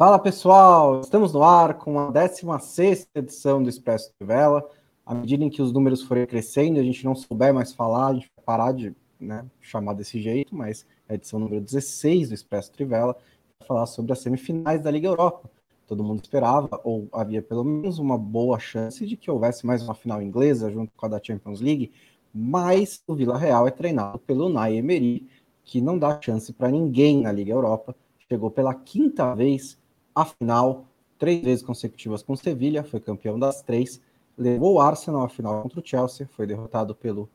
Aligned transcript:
Fala 0.00 0.18
pessoal, 0.18 1.02
estamos 1.02 1.34
no 1.34 1.42
ar 1.42 1.74
com 1.74 1.98
a 1.98 2.10
16 2.10 3.06
edição 3.14 3.62
do 3.62 3.68
Expresso 3.68 4.10
Trivela. 4.16 4.66
À 5.04 5.14
medida 5.14 5.44
em 5.44 5.50
que 5.50 5.60
os 5.60 5.74
números 5.74 6.00
forem 6.00 6.24
crescendo, 6.24 6.80
a 6.80 6.82
gente 6.82 7.04
não 7.04 7.14
souber 7.14 7.52
mais 7.52 7.74
falar, 7.74 8.06
a 8.06 8.14
gente 8.14 8.30
vai 8.34 8.42
parar 8.42 8.72
de 8.72 8.96
né, 9.20 9.44
chamar 9.60 9.92
desse 9.92 10.18
jeito, 10.18 10.56
mas 10.56 10.86
é 11.06 11.12
a 11.12 11.16
edição 11.16 11.38
número 11.38 11.60
16 11.60 12.30
do 12.30 12.34
Expresso 12.34 12.72
Trivela 12.72 13.12
vai 13.58 13.68
falar 13.68 13.84
sobre 13.84 14.10
as 14.14 14.20
semifinais 14.20 14.80
da 14.80 14.90
Liga 14.90 15.06
Europa. 15.06 15.50
Todo 15.86 16.02
mundo 16.02 16.22
esperava, 16.22 16.80
ou 16.82 17.06
havia 17.12 17.42
pelo 17.42 17.62
menos 17.62 17.98
uma 17.98 18.16
boa 18.16 18.58
chance 18.58 19.06
de 19.06 19.18
que 19.18 19.30
houvesse 19.30 19.66
mais 19.66 19.82
uma 19.82 19.94
final 19.94 20.22
inglesa 20.22 20.70
junto 20.70 20.90
com 20.96 21.04
a 21.04 21.10
da 21.10 21.20
Champions 21.22 21.60
League, 21.60 21.92
mas 22.32 23.02
o 23.06 23.14
Vila 23.14 23.36
Real 23.36 23.68
é 23.68 23.70
treinado 23.70 24.18
pelo 24.20 24.48
Nay 24.48 24.78
Emery, 24.78 25.28
que 25.62 25.78
não 25.78 25.98
dá 25.98 26.18
chance 26.22 26.54
para 26.54 26.70
ninguém 26.70 27.20
na 27.20 27.30
Liga 27.30 27.52
Europa. 27.52 27.94
Chegou 28.26 28.50
pela 28.50 28.74
quinta 28.74 29.34
vez 29.34 29.78
à 30.14 30.24
final, 30.24 30.86
três 31.18 31.42
vezes 31.42 31.62
consecutivas 31.62 32.22
com 32.22 32.36
Sevilha, 32.36 32.82
foi 32.82 33.00
campeão 33.00 33.38
das 33.38 33.62
três, 33.62 34.00
levou 34.36 34.74
o 34.74 34.80
Arsenal 34.80 35.22
à 35.22 35.28
final 35.28 35.62
contra 35.62 35.80
o 35.80 35.86
Chelsea, 35.86 36.28
foi 36.32 36.46
derrotado 36.46 36.94
pelo 36.94 37.28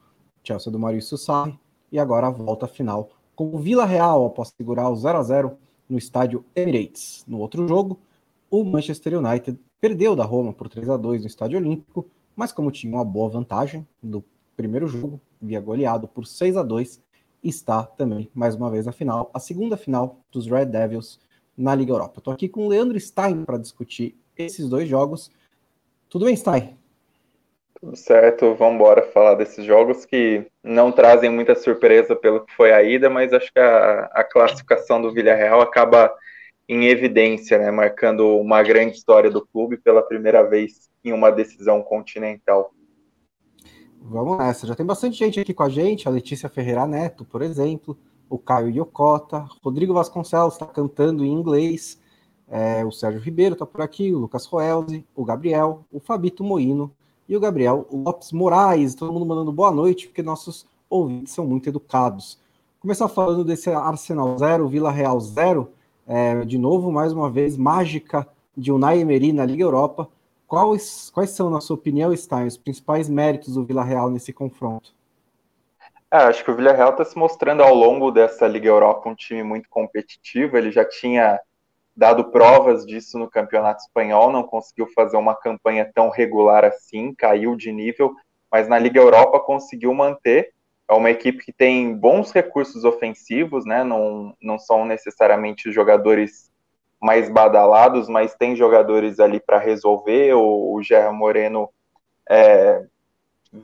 Chelsea 0.44 0.72
do 0.72 0.80
Maurício 0.80 1.18
Sarri, 1.18 1.60
e 1.92 2.00
agora 2.00 2.30
volta 2.30 2.66
à 2.66 2.70
final 2.70 3.10
com 3.36 3.54
o 3.54 3.60
Vila 3.60 3.86
Real 3.86 4.26
após 4.26 4.54
segurar 4.58 4.90
o 4.90 4.96
0 4.96 5.18
a 5.18 5.24
0 5.24 5.58
no 5.90 5.98
estádio 5.98 6.44
Emirates. 6.56 7.24
No 7.28 7.40
outro 7.40 7.68
jogo, 7.68 8.00
o 8.50 8.64
Manchester 8.64 9.18
United 9.20 9.60
perdeu 9.80 10.16
da 10.16 10.24
Roma 10.24 10.54
por 10.54 10.70
3 10.70 10.90
a 10.90 10.98
2 10.98 11.22
no 11.22 11.28
estádio 11.28 11.60
Olímpico, 11.60 12.08
mas 12.36 12.52
como 12.52 12.72
tinha 12.72 12.94
uma 12.94 13.06
boa 13.06 13.30
vantagem 13.30 13.88
no 14.02 14.24
primeiro 14.56 14.88
jogo, 14.88 15.20
via 15.42 15.60
goleado 15.60 16.08
por 16.08 16.26
6 16.26 16.58
a 16.58 16.64
2 16.64 17.02
está 17.44 17.84
também 17.84 18.30
mais 18.34 18.56
uma 18.56 18.72
vez 18.72 18.86
na 18.86 18.92
final, 18.92 19.30
a 19.34 19.40
segunda 19.40 19.78
final 19.78 20.20
dos 20.32 20.48
Red 20.48 20.66
Devils 20.66 21.20
na 21.58 21.74
Liga 21.76 21.92
Europa. 21.92 22.20
Estou 22.20 22.34
aqui 22.34 22.50
com 22.50 22.66
o 22.66 22.70
Leandro 22.70 23.00
Stein 23.00 23.44
para 23.46 23.58
discutir 23.58 24.18
esses 24.38 24.68
dois 24.68 24.88
jogos. 24.88 25.32
Tudo 26.10 26.26
bem, 26.26 26.36
Stein? 26.36 26.78
Tudo 27.80 27.96
certo, 27.96 28.56
vamos 28.56 28.76
embora 28.76 29.04
falar 29.12 29.36
desses 29.36 29.66
jogos 29.66 30.06
que 30.06 30.46
não 30.64 30.92
trazem 30.92 31.30
muita 31.30 31.56
surpresa 31.56 32.16
pelo 32.16 32.46
que 32.46 32.54
foi 32.56 32.72
a 32.72 32.82
ida, 32.82 33.10
mas 33.10 33.34
acho 33.34 33.52
que 33.52 33.60
a, 33.60 34.06
a 34.14 34.24
classificação 34.24 35.02
do 35.02 35.14
Villarreal 35.14 35.62
acaba 35.62 36.12
em 36.68 36.86
evidência, 36.86 37.60
né, 37.60 37.70
marcando 37.70 38.38
uma 38.38 38.64
grande 38.64 38.98
história 38.98 39.30
do 39.30 39.46
clube 39.46 39.78
pela 39.78 40.02
primeira 40.02 40.42
vez 40.42 40.90
em 41.04 41.14
uma 41.14 41.30
decisão 41.30 41.84
continental. 41.84 42.74
Vamos 44.02 44.38
nessa. 44.38 44.68
Já 44.68 44.76
tem 44.76 44.86
bastante 44.86 45.18
gente 45.18 45.40
aqui 45.40 45.54
com 45.54 45.64
a 45.64 45.70
gente. 45.70 46.08
A 46.08 46.12
Letícia 46.12 46.50
Ferreira 46.50 46.86
Neto, 46.86 47.26
por 47.26 47.42
exemplo. 47.42 47.98
O 48.30 48.38
Caio 48.38 48.70
Yokota. 48.70 49.48
Rodrigo 49.64 49.94
Vasconcelos 49.94 50.54
está 50.54 50.66
cantando 50.66 51.24
em 51.24 51.32
inglês. 51.32 52.00
É, 52.48 52.86
o 52.86 52.92
Sérgio 52.92 53.22
Ribeiro 53.22 53.54
está 53.54 53.66
por 53.66 53.82
aqui. 53.82 54.14
O 54.14 54.20
Lucas 54.20 54.46
Roelzi. 54.46 55.06
O 55.16 55.24
Gabriel. 55.24 55.86
O 55.92 56.00
Fabito 56.00 56.44
Moino. 56.44 56.92
E 57.28 57.36
o 57.36 57.40
Gabriel 57.40 57.88
Lopes 57.92 58.32
Moraes. 58.32 58.96
Todo 58.96 59.14
mundo 59.14 59.26
mandando 59.26 59.52
boa 59.52 59.72
noite, 59.72 60.08
porque 60.08 60.24
nossos 60.24 60.66
ouvintes 60.90 61.34
são 61.34 61.46
muito 61.46 61.70
educados. 61.70 62.40
Começar 62.80 63.08
falando 63.08 63.44
desse 63.44 63.70
Arsenal 63.70 64.38
0, 64.38 64.68
Vila 64.68 64.92
Real 64.92 65.20
0. 65.20 65.70
É, 66.08 66.46
de 66.46 66.58
novo, 66.58 66.92
mais 66.92 67.12
uma 67.12 67.30
vez, 67.30 67.58
mágica 67.58 68.28
de 68.56 68.72
Unai 68.72 69.00
Emery 69.00 69.34
na 69.34 69.46
Liga 69.46 69.64
Europa 69.64 70.08
Quais, 70.48 71.10
quais 71.10 71.32
são, 71.32 71.50
na 71.50 71.60
sua 71.60 71.76
opinião, 71.76 72.16
Stein, 72.16 72.48
os 72.48 72.58
principais 72.58 73.10
méritos 73.10 73.56
do 73.56 73.66
Vila 73.66 73.84
Real 73.84 74.10
nesse 74.10 74.32
confronto? 74.32 74.95
É, 76.12 76.18
acho 76.18 76.44
que 76.44 76.52
o 76.52 76.56
Vila 76.56 76.72
Real 76.72 76.92
está 76.92 77.04
se 77.04 77.18
mostrando 77.18 77.64
ao 77.64 77.74
longo 77.74 78.12
dessa 78.12 78.48
Liga 78.48 78.68
Europa 78.68 79.10
um 79.10 79.16
time 79.16 79.44
muito 79.44 79.68
competitivo. 79.70 80.58
Ele 80.58 80.72
já 80.72 80.86
tinha 80.86 81.40
dado 81.96 82.26
provas 82.32 82.86
disso 82.86 83.18
no 83.18 83.30
Campeonato 83.30 83.82
Espanhol, 83.82 84.32
não 84.32 84.44
conseguiu 84.44 84.88
fazer 84.94 85.18
uma 85.18 85.34
campanha 85.34 85.90
tão 85.94 86.10
regular 86.10 86.66
assim, 86.66 87.14
caiu 87.14 87.56
de 87.56 87.72
nível, 87.72 88.14
mas 88.52 88.68
na 88.68 88.78
Liga 88.78 89.00
Europa 89.00 89.40
conseguiu 89.40 89.94
manter. 89.94 90.54
É 90.88 90.94
uma 90.94 91.10
equipe 91.10 91.44
que 91.44 91.54
tem 91.54 91.96
bons 91.96 92.32
recursos 92.32 92.84
ofensivos, 92.84 93.66
né? 93.66 93.84
Não, 93.84 94.36
não 94.42 94.60
são 94.60 94.86
necessariamente 94.86 95.72
jogadores 95.72 96.52
mais 97.02 97.30
badalados, 97.30 98.08
mas 98.08 98.36
tem 98.36 98.56
jogadores 98.56 99.20
ali 99.20 99.40
para 99.40 99.58
resolver. 99.58 100.34
O, 100.34 100.80
o 100.80 101.14
Moreno 101.14 101.70
é, 102.30 102.86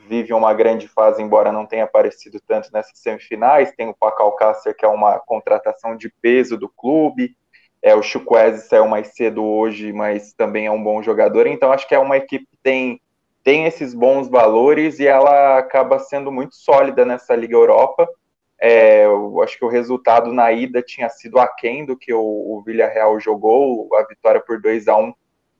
vive 0.07 0.33
uma 0.33 0.53
grande 0.53 0.87
fase, 0.87 1.21
embora 1.21 1.51
não 1.51 1.65
tenha 1.65 1.83
aparecido 1.83 2.39
tanto 2.47 2.69
nessas 2.71 2.97
semifinais. 2.99 3.73
Tem 3.75 3.87
o 3.87 3.95
Alcácer, 3.99 4.75
que 4.75 4.85
é 4.85 4.87
uma 4.87 5.19
contratação 5.19 5.95
de 5.95 6.09
peso 6.21 6.57
do 6.57 6.69
clube. 6.69 7.35
É, 7.81 7.95
o 7.95 8.03
Chukwueze 8.03 8.67
saiu 8.67 8.87
mais 8.87 9.07
cedo 9.15 9.43
hoje, 9.43 9.91
mas 9.91 10.33
também 10.33 10.67
é 10.67 10.71
um 10.71 10.83
bom 10.83 11.01
jogador. 11.01 11.47
Então, 11.47 11.71
acho 11.71 11.87
que 11.87 11.95
é 11.95 11.99
uma 11.99 12.17
equipe 12.17 12.45
que 12.45 12.57
tem, 12.61 13.01
tem 13.43 13.65
esses 13.65 13.93
bons 13.93 14.29
valores 14.29 14.99
e 14.99 15.07
ela 15.07 15.57
acaba 15.57 15.99
sendo 15.99 16.31
muito 16.31 16.55
sólida 16.55 17.03
nessa 17.03 17.35
Liga 17.35 17.55
Europa. 17.55 18.07
É, 18.59 19.05
eu 19.05 19.41
acho 19.41 19.57
que 19.57 19.65
o 19.65 19.69
resultado 19.69 20.31
na 20.31 20.51
ida 20.51 20.83
tinha 20.83 21.09
sido 21.09 21.39
aquém 21.39 21.83
do 21.83 21.97
que 21.97 22.13
o, 22.13 22.21
o 22.21 22.61
Villarreal 22.63 23.19
jogou, 23.19 23.89
a 23.95 24.05
vitória 24.05 24.39
por 24.39 24.61
2 24.61 24.87
a 24.87 24.95
1 24.95 25.11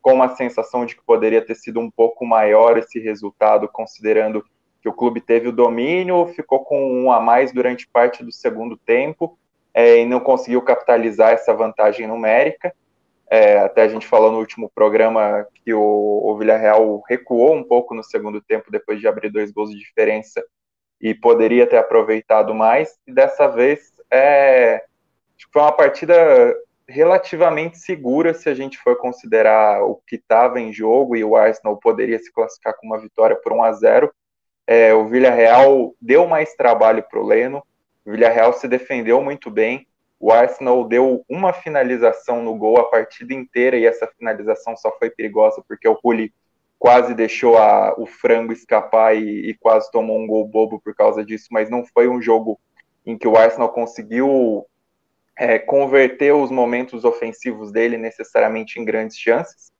com 0.02 0.14
uma 0.14 0.36
sensação 0.36 0.86
de 0.86 0.96
que 0.96 1.04
poderia 1.04 1.42
ter 1.42 1.56
sido 1.56 1.80
um 1.80 1.90
pouco 1.90 2.26
maior 2.26 2.78
esse 2.78 3.00
resultado, 3.00 3.68
considerando 3.68 4.44
que 4.82 4.90
o 4.90 4.94
clube 4.94 5.22
teve 5.22 5.48
o 5.48 5.52
domínio, 5.52 6.28
ficou 6.28 6.64
com 6.64 6.92
um 6.92 7.12
a 7.12 7.20
mais 7.20 7.54
durante 7.54 7.88
parte 7.88 8.24
do 8.24 8.32
segundo 8.32 8.76
tempo 8.76 9.38
é, 9.74 10.00
e 10.00 10.06
não 10.06 10.20
conseguiu 10.20 10.62
capitalizar 10.62 11.32
essa 11.32 11.54
vantagem 11.54 12.08
numérica. 12.08 12.74
É, 13.30 13.60
até 13.60 13.84
a 13.84 13.88
gente 13.88 14.08
falou 14.08 14.32
no 14.32 14.40
último 14.40 14.70
programa 14.74 15.48
que 15.64 15.74
o, 15.74 15.80
o 15.80 16.38
Villarreal 16.38 17.02
recuou 17.08 17.56
um 17.56 17.64
pouco 17.64 17.94
no 17.94 18.04
segundo 18.04 18.42
tempo 18.42 18.72
depois 18.72 19.00
de 19.00 19.08
abrir 19.08 19.30
dois 19.30 19.52
gols 19.52 19.70
de 19.70 19.78
diferença 19.78 20.44
e 21.00 21.14
poderia 21.14 21.66
ter 21.66 21.78
aproveitado 21.78 22.54
mais. 22.54 22.98
E 23.08 23.14
dessa 23.14 23.48
vez 23.48 23.94
é, 24.12 24.84
foi 25.54 25.62
uma 25.62 25.72
partida 25.72 26.56
relativamente 26.92 27.80
segura 27.80 28.34
se 28.34 28.50
a 28.50 28.54
gente 28.54 28.78
for 28.78 28.98
considerar 28.98 29.84
o 29.84 29.96
que 30.06 30.18
estava 30.18 30.60
em 30.60 30.74
jogo 30.74 31.16
e 31.16 31.24
o 31.24 31.36
Arsenal 31.36 31.78
poderia 31.78 32.20
se 32.20 32.32
classificar 32.32 32.76
com 32.78 32.88
uma 32.88 33.00
vitória 33.00 33.36
por 33.36 33.54
1 33.54 33.64
a 33.64 33.72
0. 33.72 34.14
É, 34.68 34.94
o 34.94 35.08
Villarreal 35.08 35.96
deu 36.00 36.28
mais 36.28 36.54
trabalho 36.56 37.04
para 37.10 37.20
o 37.20 37.26
Leno, 37.26 37.64
o 38.06 38.12
Villarreal 38.12 38.54
se 38.54 38.68
defendeu 38.68 39.22
muito 39.22 39.50
bem. 39.50 39.88
O 40.20 40.32
Arsenal 40.32 40.84
deu 40.88 41.26
uma 41.28 41.52
finalização 41.52 42.44
no 42.44 42.56
gol 42.56 42.78
a 42.78 42.90
partida 42.90 43.34
inteira 43.34 43.78
e 43.78 43.86
essa 43.86 44.06
finalização 44.06 44.78
só 44.78 44.92
foi 45.00 45.10
perigosa 45.10 45.64
porque 45.68 45.88
o 45.88 46.00
Rulli 46.04 46.32
quase 46.78 47.14
deixou 47.14 47.58
a, 47.58 47.94
o 47.98 48.06
frango 48.06 48.52
escapar 48.52 49.16
e, 49.16 49.50
e, 49.50 49.54
quase 49.56 49.92
tomou 49.92 50.20
um 50.20 50.28
gol 50.28 50.48
bobo 50.48 50.80
por 50.80 50.96
causa 50.96 51.24
disso, 51.24 51.48
mas 51.52 51.70
não 51.70 51.86
foi 51.86 52.08
um 52.08 52.22
jogo 52.22 52.60
em 53.06 53.18
que 53.18 53.28
o 53.28 53.38
Arsenal 53.38 53.70
conseguiu 53.70 54.66
é, 55.42 55.58
converter 55.58 56.36
os 56.36 56.52
momentos 56.52 57.04
ofensivos 57.04 57.72
dele 57.72 57.98
necessariamente 57.98 58.80
em 58.80 58.86
grandes 58.86 59.18
chances. 59.18 59.72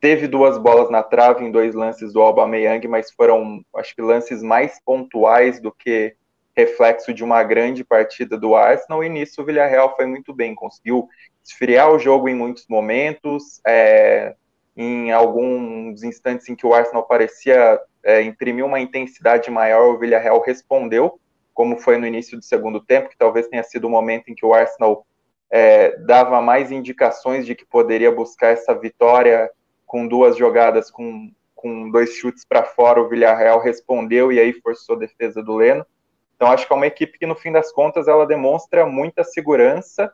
Teve 0.00 0.26
duas 0.26 0.56
bolas 0.56 0.88
na 0.88 1.02
trave 1.02 1.44
em 1.44 1.50
dois 1.50 1.74
lances 1.74 2.14
do 2.14 2.22
Aubameyang, 2.22 2.88
mas 2.88 3.12
foram, 3.12 3.62
acho 3.76 3.94
que, 3.94 4.00
lances 4.00 4.42
mais 4.42 4.80
pontuais 4.82 5.60
do 5.60 5.70
que 5.70 6.16
reflexo 6.56 7.12
de 7.12 7.22
uma 7.22 7.42
grande 7.42 7.84
partida 7.84 8.38
do 8.38 8.54
Arsenal, 8.54 9.04
e 9.04 9.10
nisso 9.10 9.42
o 9.42 9.44
Villarreal 9.44 9.94
foi 9.94 10.06
muito 10.06 10.32
bem, 10.32 10.54
conseguiu 10.54 11.06
esfriar 11.44 11.92
o 11.92 11.98
jogo 11.98 12.26
em 12.26 12.34
muitos 12.34 12.66
momentos, 12.66 13.60
é, 13.66 14.34
em 14.74 15.12
alguns 15.12 16.02
instantes 16.02 16.48
em 16.48 16.56
que 16.56 16.66
o 16.66 16.72
Arsenal 16.72 17.02
parecia 17.02 17.78
é, 18.02 18.22
imprimir 18.22 18.64
uma 18.64 18.80
intensidade 18.80 19.50
maior, 19.50 19.94
o 19.94 19.98
Villarreal 19.98 20.40
respondeu, 20.40 21.20
como 21.54 21.78
foi 21.78 21.98
no 21.98 22.06
início 22.06 22.38
do 22.38 22.44
segundo 22.44 22.80
tempo, 22.80 23.08
que 23.08 23.16
talvez 23.16 23.48
tenha 23.48 23.62
sido 23.62 23.86
o 23.86 23.90
momento 23.90 24.28
em 24.28 24.34
que 24.34 24.44
o 24.44 24.54
Arsenal 24.54 25.06
é, 25.50 25.96
dava 25.98 26.40
mais 26.40 26.72
indicações 26.72 27.44
de 27.44 27.54
que 27.54 27.64
poderia 27.64 28.10
buscar 28.10 28.48
essa 28.48 28.74
vitória 28.74 29.50
com 29.86 30.06
duas 30.06 30.36
jogadas, 30.36 30.90
com, 30.90 31.30
com 31.54 31.90
dois 31.90 32.14
chutes 32.14 32.44
para 32.44 32.64
fora, 32.64 33.00
o 33.00 33.08
Villarreal 33.08 33.60
respondeu 33.60 34.32
e 34.32 34.40
aí 34.40 34.52
forçou 34.54 34.96
a 34.96 35.00
defesa 35.00 35.42
do 35.42 35.54
Leno. 35.54 35.84
Então 36.34 36.50
acho 36.50 36.66
que 36.66 36.72
é 36.72 36.76
uma 36.76 36.86
equipe 36.86 37.18
que 37.18 37.26
no 37.26 37.36
fim 37.36 37.52
das 37.52 37.70
contas 37.70 38.08
ela 38.08 38.26
demonstra 38.26 38.86
muita 38.86 39.22
segurança 39.22 40.12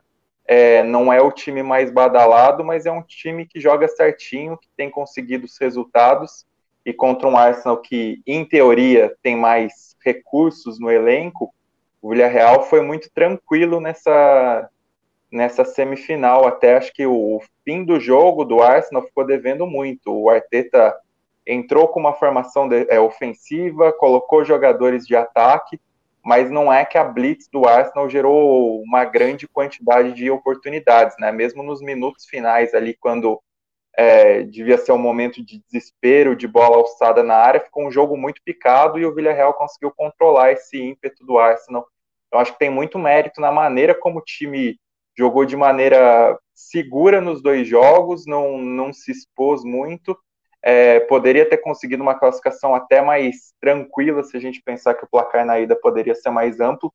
é, 0.51 0.81
não 0.81 1.13
é 1.13 1.21
o 1.21 1.31
time 1.31 1.61
mais 1.61 1.91
badalado, 1.91 2.65
mas 2.65 2.87
é 2.87 2.91
um 2.91 3.03
time 3.03 3.45
que 3.45 3.59
joga 3.59 3.87
certinho, 3.87 4.57
que 4.57 4.67
tem 4.75 4.89
conseguido 4.89 5.45
os 5.45 5.55
resultados. 5.59 6.43
E 6.89 6.93
contra 6.93 7.27
um 7.27 7.37
Arsenal 7.37 7.77
que, 7.77 8.19
em 8.25 8.43
teoria, 8.43 9.15
tem 9.21 9.35
mais 9.35 9.95
recursos 10.03 10.79
no 10.79 10.89
elenco, 10.89 11.53
o 12.01 12.09
Villarreal 12.09 12.63
foi 12.63 12.81
muito 12.81 13.11
tranquilo 13.13 13.79
nessa, 13.79 14.67
nessa 15.31 15.63
semifinal. 15.63 16.47
Até 16.47 16.77
acho 16.77 16.91
que 16.91 17.05
o 17.05 17.39
fim 17.63 17.83
do 17.83 17.99
jogo 17.99 18.43
do 18.43 18.59
Arsenal 18.63 19.03
ficou 19.03 19.23
devendo 19.23 19.67
muito. 19.67 20.11
O 20.11 20.31
Arteta 20.31 20.97
entrou 21.45 21.87
com 21.89 21.99
uma 21.99 22.13
formação 22.13 22.67
de, 22.67 22.87
é, 22.89 22.99
ofensiva, 22.99 23.93
colocou 23.93 24.43
jogadores 24.43 25.05
de 25.05 25.15
ataque 25.15 25.79
mas 26.23 26.51
não 26.51 26.71
é 26.71 26.85
que 26.85 26.97
a 26.97 27.03
blitz 27.03 27.47
do 27.47 27.65
Arsenal 27.65 28.09
gerou 28.09 28.81
uma 28.81 29.05
grande 29.05 29.47
quantidade 29.47 30.13
de 30.13 30.29
oportunidades, 30.29 31.15
né? 31.17 31.31
Mesmo 31.31 31.63
nos 31.63 31.81
minutos 31.81 32.25
finais 32.25 32.73
ali, 32.73 32.93
quando 32.93 33.41
é, 33.99 34.43
devia 34.43 34.77
ser 34.77 34.93
um 34.93 34.97
momento 34.97 35.43
de 35.43 35.61
desespero, 35.69 36.33
de 36.33 36.47
bola 36.47 36.77
alçada 36.77 37.21
na 37.21 37.35
área, 37.35 37.59
ficou 37.59 37.85
um 37.85 37.91
jogo 37.91 38.15
muito 38.15 38.41
picado 38.45 38.97
e 38.97 39.05
o 39.05 39.13
Villarreal 39.13 39.53
conseguiu 39.53 39.91
controlar 39.91 40.53
esse 40.53 40.81
ímpeto 40.81 41.25
do 41.25 41.37
Arsenal. 41.37 41.85
Eu 42.31 42.39
acho 42.39 42.53
que 42.53 42.59
tem 42.59 42.69
muito 42.69 42.97
mérito 42.97 43.41
na 43.41 43.51
maneira 43.51 43.93
como 43.93 44.19
o 44.19 44.23
time 44.23 44.79
jogou 45.17 45.43
de 45.43 45.57
maneira 45.57 46.39
segura 46.55 47.19
nos 47.19 47.43
dois 47.43 47.67
jogos, 47.67 48.25
não, 48.25 48.57
não 48.57 48.93
se 48.93 49.11
expôs 49.11 49.65
muito. 49.65 50.17
É, 50.63 51.01
poderia 51.01 51.45
ter 51.45 51.57
conseguido 51.57 52.01
uma 52.01 52.17
classificação 52.17 52.73
até 52.73 53.01
mais 53.01 53.53
tranquila 53.59 54.23
se 54.23 54.37
a 54.37 54.39
gente 54.39 54.61
pensar 54.61 54.93
que 54.93 55.03
o 55.03 55.09
placar 55.09 55.45
na 55.45 55.59
ida 55.59 55.75
poderia 55.75 56.15
ser 56.15 56.29
mais 56.29 56.61
amplo, 56.61 56.93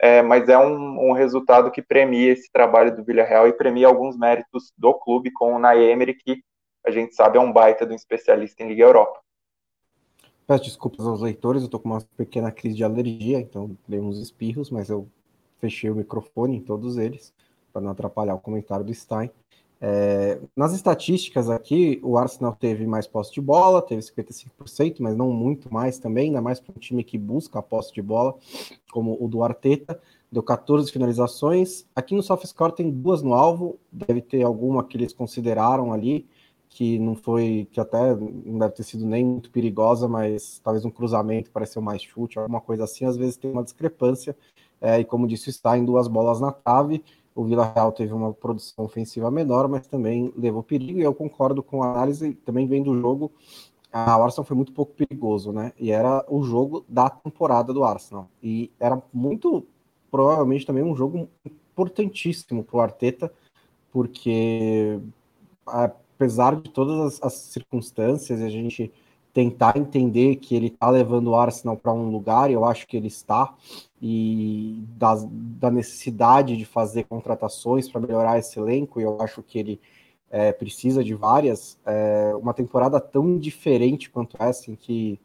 é, 0.00 0.22
mas 0.22 0.48
é 0.48 0.56
um, 0.56 1.10
um, 1.10 1.12
resultado 1.12 1.70
que 1.70 1.82
premia 1.82 2.32
esse 2.32 2.50
trabalho 2.50 2.96
do 2.96 3.04
Villarreal 3.04 3.46
e 3.46 3.52
premia 3.52 3.86
alguns 3.86 4.16
méritos 4.16 4.72
do 4.76 4.94
clube 4.94 5.30
com 5.30 5.54
o 5.54 5.58
Naemery, 5.58 6.14
que 6.14 6.42
a 6.84 6.90
gente 6.90 7.14
sabe 7.14 7.36
é 7.36 7.40
um 7.40 7.52
baita 7.52 7.84
de 7.84 7.92
um 7.92 7.96
especialista 7.96 8.62
em 8.62 8.68
Liga 8.68 8.82
Europa. 8.82 9.20
Peço 10.46 10.64
desculpas 10.64 11.06
aos 11.06 11.20
leitores, 11.20 11.60
eu 11.60 11.66
estou 11.66 11.78
com 11.78 11.90
uma 11.90 12.00
pequena 12.16 12.50
crise 12.50 12.76
de 12.76 12.82
alergia, 12.82 13.38
então 13.38 13.76
dei 13.86 14.00
uns 14.00 14.18
espirros, 14.18 14.70
mas 14.70 14.88
eu 14.88 15.06
fechei 15.58 15.90
o 15.90 15.94
microfone 15.94 16.56
em 16.56 16.62
todos 16.62 16.96
eles, 16.96 17.34
para 17.70 17.82
não 17.82 17.90
atrapalhar 17.90 18.34
o 18.34 18.40
comentário 18.40 18.84
do 18.84 18.94
Stein. 18.94 19.30
É, 19.82 20.38
nas 20.54 20.74
estatísticas 20.74 21.48
aqui, 21.48 21.98
o 22.02 22.18
Arsenal 22.18 22.54
teve 22.54 22.86
mais 22.86 23.06
posse 23.06 23.32
de 23.32 23.40
bola, 23.40 23.80
teve 23.80 24.02
55%, 24.02 24.96
mas 25.00 25.16
não 25.16 25.32
muito 25.32 25.72
mais 25.72 25.98
também, 25.98 26.26
ainda 26.26 26.42
mais 26.42 26.60
para 26.60 26.74
um 26.76 26.78
time 26.78 27.02
que 27.02 27.16
busca 27.16 27.58
a 27.58 27.62
posse 27.62 27.92
de 27.94 28.02
bola, 28.02 28.34
como 28.92 29.16
o 29.18 29.26
do 29.26 29.42
Arteta. 29.42 29.98
Deu 30.30 30.42
14 30.42 30.92
finalizações. 30.92 31.86
Aqui 31.96 32.14
no 32.14 32.22
SoftScore 32.22 32.74
tem 32.74 32.90
duas 32.90 33.22
no 33.22 33.32
alvo, 33.32 33.78
deve 33.90 34.20
ter 34.20 34.42
alguma 34.42 34.84
que 34.84 34.96
eles 34.96 35.12
consideraram 35.14 35.92
ali, 35.92 36.26
que 36.68 36.98
não 36.98 37.16
foi, 37.16 37.66
que 37.72 37.80
até 37.80 38.14
não 38.14 38.58
deve 38.58 38.74
ter 38.74 38.84
sido 38.84 39.04
nem 39.06 39.24
muito 39.24 39.50
perigosa, 39.50 40.06
mas 40.06 40.60
talvez 40.62 40.84
um 40.84 40.90
cruzamento 40.90 41.50
pareceu 41.50 41.82
mais 41.82 42.02
chute, 42.02 42.38
alguma 42.38 42.60
coisa 42.60 42.84
assim. 42.84 43.06
Às 43.06 43.16
vezes 43.16 43.36
tem 43.36 43.50
uma 43.50 43.64
discrepância, 43.64 44.36
é, 44.80 45.00
e 45.00 45.04
como 45.04 45.26
disse, 45.26 45.50
está 45.50 45.76
em 45.76 45.84
duas 45.84 46.06
bolas 46.06 46.40
na 46.40 46.52
trave. 46.52 47.02
O 47.34 47.44
Vila 47.44 47.72
Real 47.72 47.92
teve 47.92 48.12
uma 48.12 48.32
produção 48.32 48.84
ofensiva 48.84 49.30
menor, 49.30 49.68
mas 49.68 49.86
também 49.86 50.32
levou 50.36 50.62
perigo, 50.62 50.98
e 50.98 51.02
eu 51.02 51.14
concordo 51.14 51.62
com 51.62 51.82
a 51.82 51.90
análise, 51.92 52.34
também 52.34 52.66
vem 52.66 52.82
do 52.82 53.00
jogo, 53.00 53.32
a 53.92 54.14
Arsenal 54.14 54.44
foi 54.44 54.56
muito 54.56 54.72
pouco 54.72 54.92
perigoso, 54.94 55.52
né? 55.52 55.72
E 55.78 55.90
era 55.90 56.24
o 56.28 56.42
jogo 56.42 56.84
da 56.88 57.10
temporada 57.10 57.72
do 57.72 57.82
Arsenal. 57.82 58.28
E 58.42 58.70
era 58.78 59.02
muito, 59.12 59.66
provavelmente, 60.10 60.64
também 60.64 60.84
um 60.84 60.94
jogo 60.94 61.28
importantíssimo 61.44 62.62
para 62.62 62.76
o 62.76 62.80
Arteta, 62.80 63.32
porque 63.92 65.00
apesar 65.66 66.54
de 66.56 66.70
todas 66.70 67.14
as, 67.14 67.22
as 67.22 67.32
circunstâncias, 67.34 68.40
a 68.40 68.48
gente 68.48 68.92
tentar 69.32 69.76
entender 69.76 70.36
que 70.36 70.54
ele 70.54 70.66
está 70.66 70.90
levando 70.90 71.28
o 71.28 71.36
Arsenal 71.36 71.76
para 71.76 71.92
um 71.92 72.10
lugar, 72.10 72.50
eu 72.50 72.64
acho 72.64 72.86
que 72.86 72.96
ele 72.96 73.06
está, 73.06 73.54
e 74.02 74.82
da, 74.96 75.14
da 75.30 75.70
necessidade 75.70 76.56
de 76.56 76.64
fazer 76.64 77.04
contratações 77.04 77.88
para 77.88 78.00
melhorar 78.00 78.38
esse 78.38 78.58
elenco, 78.58 79.00
eu 79.00 79.20
acho 79.20 79.42
que 79.42 79.58
ele 79.58 79.80
é, 80.30 80.52
precisa 80.52 81.02
de 81.04 81.14
várias. 81.14 81.78
É, 81.84 82.32
uma 82.40 82.54
temporada 82.54 83.00
tão 83.00 83.38
diferente 83.38 84.10
quanto 84.10 84.40
essa, 84.40 84.70
em 84.70 84.76
que 84.76 85.20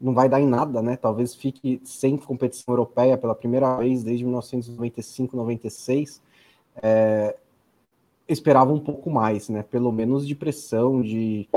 não 0.00 0.14
vai 0.14 0.28
dar 0.28 0.40
em 0.40 0.46
nada, 0.46 0.80
né? 0.80 0.96
Talvez 0.96 1.34
fique 1.34 1.80
sem 1.84 2.16
competição 2.16 2.72
europeia 2.72 3.18
pela 3.18 3.34
primeira 3.34 3.76
vez 3.76 4.04
desde 4.04 4.24
1995, 4.24 5.36
96. 5.36 6.22
É, 6.80 7.36
esperava 8.28 8.72
um 8.72 8.78
pouco 8.78 9.10
mais, 9.10 9.48
né? 9.48 9.62
Pelo 9.64 9.90
menos 9.90 10.26
de 10.26 10.34
pressão, 10.34 11.02
de 11.02 11.48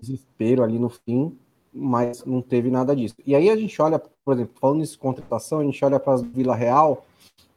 desespero 0.00 0.62
ali 0.62 0.78
no 0.78 0.88
fim, 0.88 1.36
mas 1.72 2.24
não 2.24 2.40
teve 2.40 2.70
nada 2.70 2.96
disso. 2.96 3.14
E 3.26 3.34
aí 3.34 3.50
a 3.50 3.56
gente 3.56 3.80
olha, 3.80 3.98
por 3.98 4.34
exemplo, 4.34 4.54
falando 4.60 4.84
de 4.84 4.98
contratação, 4.98 5.60
a 5.60 5.64
gente 5.64 5.84
olha 5.84 6.00
para 6.00 6.16
Vila 6.16 6.54
Real, 6.54 7.04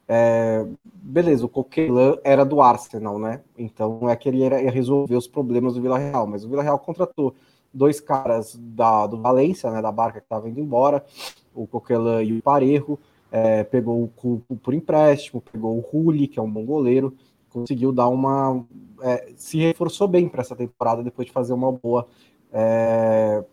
é, 0.07 0.65
beleza, 0.83 1.45
o 1.45 1.49
Coquelin 1.49 2.17
era 2.23 2.43
do 2.43 2.61
Arsenal, 2.61 3.19
né? 3.19 3.41
Então 3.57 4.09
é 4.09 4.15
que 4.15 4.27
ele 4.27 4.39
ia 4.39 4.71
resolver 4.71 5.15
os 5.15 5.27
problemas 5.27 5.75
do 5.75 5.81
Vila 5.81 5.97
Real, 5.97 6.25
mas 6.25 6.43
o 6.43 6.49
Vila 6.49 6.63
Real 6.63 6.79
contratou 6.79 7.35
dois 7.71 7.99
caras 7.99 8.57
da, 8.59 9.05
do 9.05 9.21
Valência, 9.21 9.69
né, 9.69 9.81
da 9.81 9.91
barca 9.91 10.19
que 10.19 10.25
estava 10.25 10.49
indo 10.49 10.59
embora, 10.59 11.05
o 11.53 11.67
Coquelin 11.67 12.23
e 12.23 12.37
o 12.39 12.41
Parejo, 12.41 12.97
é, 13.31 13.63
pegou 13.63 14.03
o 14.03 14.07
Cupo 14.07 14.55
por 14.57 14.73
empréstimo, 14.73 15.41
pegou 15.41 15.77
o 15.77 15.79
Rulli, 15.79 16.27
que 16.27 16.39
é 16.39 16.41
um 16.41 16.49
bom 16.49 16.65
goleiro, 16.65 17.13
conseguiu 17.49 17.91
dar 17.91 18.07
uma. 18.07 18.65
É, 19.01 19.33
se 19.35 19.57
reforçou 19.59 20.07
bem 20.07 20.27
para 20.29 20.41
essa 20.41 20.55
temporada 20.55 21.03
depois 21.03 21.27
de 21.27 21.33
fazer 21.33 21.53
uma 21.53 21.71
boa. 21.71 22.07
É, 22.51 23.43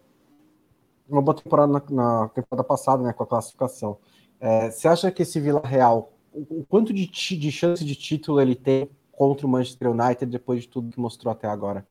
uma 1.08 1.22
boa 1.22 1.36
temporada 1.36 1.72
na, 1.72 1.82
na, 1.90 2.28
temporada 2.28 2.66
passada, 2.66 3.02
né, 3.02 3.12
com 3.12 3.22
a 3.22 3.26
classificação. 3.26 3.98
É, 4.40 4.70
você 4.70 4.88
acha 4.88 5.10
que 5.10 5.22
esse 5.22 5.40
Vila 5.40 5.62
Real, 5.64 6.12
o, 6.32 6.60
o 6.60 6.66
quanto 6.66 6.92
de, 6.92 7.06
de 7.06 7.52
chance 7.52 7.84
de 7.84 7.94
título 7.94 8.40
ele 8.40 8.54
tem 8.54 8.90
contra 9.12 9.46
o 9.46 9.50
Manchester 9.50 9.90
United 9.90 10.26
depois 10.26 10.62
de 10.62 10.68
tudo 10.68 10.90
que 10.90 11.00
mostrou 11.00 11.32
até 11.32 11.46
agora? 11.48 11.86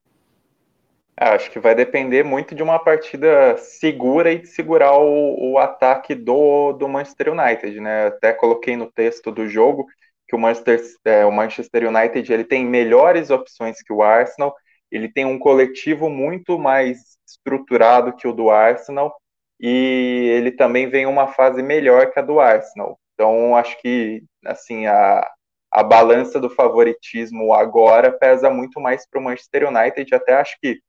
É, 1.18 1.30
acho 1.30 1.50
que 1.50 1.60
vai 1.60 1.74
depender 1.74 2.24
muito 2.24 2.54
de 2.54 2.62
uma 2.62 2.78
partida 2.78 3.56
segura 3.58 4.34
e 4.34 4.40
de 4.40 4.48
segurar 4.48 4.98
o, 4.98 5.54
o 5.54 5.58
ataque 5.58 6.14
do, 6.14 6.74
do 6.74 6.90
Manchester 6.90 7.32
United, 7.32 7.80
né? 7.80 8.08
Até 8.08 8.34
coloquei 8.34 8.76
no 8.76 8.92
texto 8.92 9.32
do 9.32 9.48
jogo 9.48 9.88
que 10.28 10.36
o 10.36 10.40
Manchester, 10.40 10.82
é, 11.06 11.26
o 11.26 11.32
Manchester 11.32 11.88
United 11.88 12.32
ele 12.32 12.44
tem 12.44 12.66
melhores 12.66 13.30
opções 13.30 13.82
que 13.82 13.94
o 13.94 14.02
Arsenal, 14.02 14.56
ele 14.92 15.12
tem 15.12 15.26
um 15.26 15.40
coletivo 15.40 16.10
muito 16.10 16.58
mais 16.58 17.18
estruturado 17.28 18.16
que 18.16 18.28
o 18.28 18.34
do 18.34 18.50
Arsenal 18.50 19.16
e 19.60 20.30
ele 20.34 20.52
também 20.52 20.90
vem 20.90 21.06
uma 21.06 21.28
fase 21.28 21.62
melhor 21.62 22.12
que 22.12 22.20
a 22.20 22.22
do 22.22 22.40
Arsenal. 22.40 23.00
Então 23.14 23.56
acho 23.56 23.80
que 23.82 24.24
assim 24.46 24.86
a, 24.88 25.28
a 25.72 25.84
balança 25.84 26.40
do 26.40 26.50
favoritismo 26.50 27.54
agora 27.54 28.12
pesa 28.12 28.50
muito 28.50 28.80
mais 28.80 29.08
para 29.08 29.20
o 29.20 29.24
Manchester 29.24 29.68
United. 29.68 30.14
Até 30.14 30.34
acho 30.34 30.58
que 30.62 30.80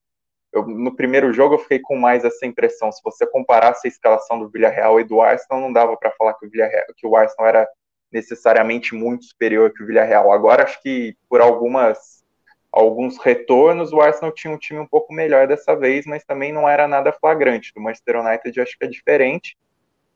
eu, 0.53 0.67
no 0.67 0.95
primeiro 0.95 1.33
jogo 1.33 1.55
eu 1.55 1.59
fiquei 1.59 1.81
com 1.81 1.97
mais 1.97 2.25
essa 2.25 2.47
impressão. 2.47 2.91
Se 2.91 3.03
você 3.03 3.27
comparasse 3.27 3.87
a 3.87 3.91
escalação 3.91 4.39
do 4.39 4.49
Villarreal 4.49 5.01
e 5.01 5.05
do 5.05 5.21
Arsenal, 5.21 5.61
não 5.61 5.73
dava 5.73 5.97
para 5.97 6.13
falar 6.13 6.35
que 6.35 6.47
o, 6.47 6.51
que 6.51 7.07
o 7.07 7.17
Arsenal 7.17 7.49
era 7.49 7.69
necessariamente 8.13 8.95
muito 8.95 9.25
superior 9.25 9.73
que 9.73 9.83
o 9.83 9.87
Villarreal. 9.87 10.33
Agora 10.33 10.65
acho 10.65 10.81
que 10.83 11.17
por 11.29 11.41
algumas 11.41 12.25
alguns 12.73 13.17
retornos 13.17 13.93
o 13.93 14.01
Arsenal 14.01 14.33
tinha 14.33 14.53
um 14.53 14.59
time 14.59 14.79
um 14.79 14.87
pouco 14.87 15.13
melhor 15.13 15.47
dessa 15.47 15.75
vez, 15.75 16.05
mas 16.05 16.25
também 16.25 16.53
não 16.53 16.69
era 16.69 16.87
nada 16.87 17.11
flagrante. 17.11 17.73
Do 17.75 17.81
Manchester 17.81 18.21
United 18.21 18.61
acho 18.61 18.79
que 18.79 18.85
é 18.85 18.89
diferente. 18.89 19.57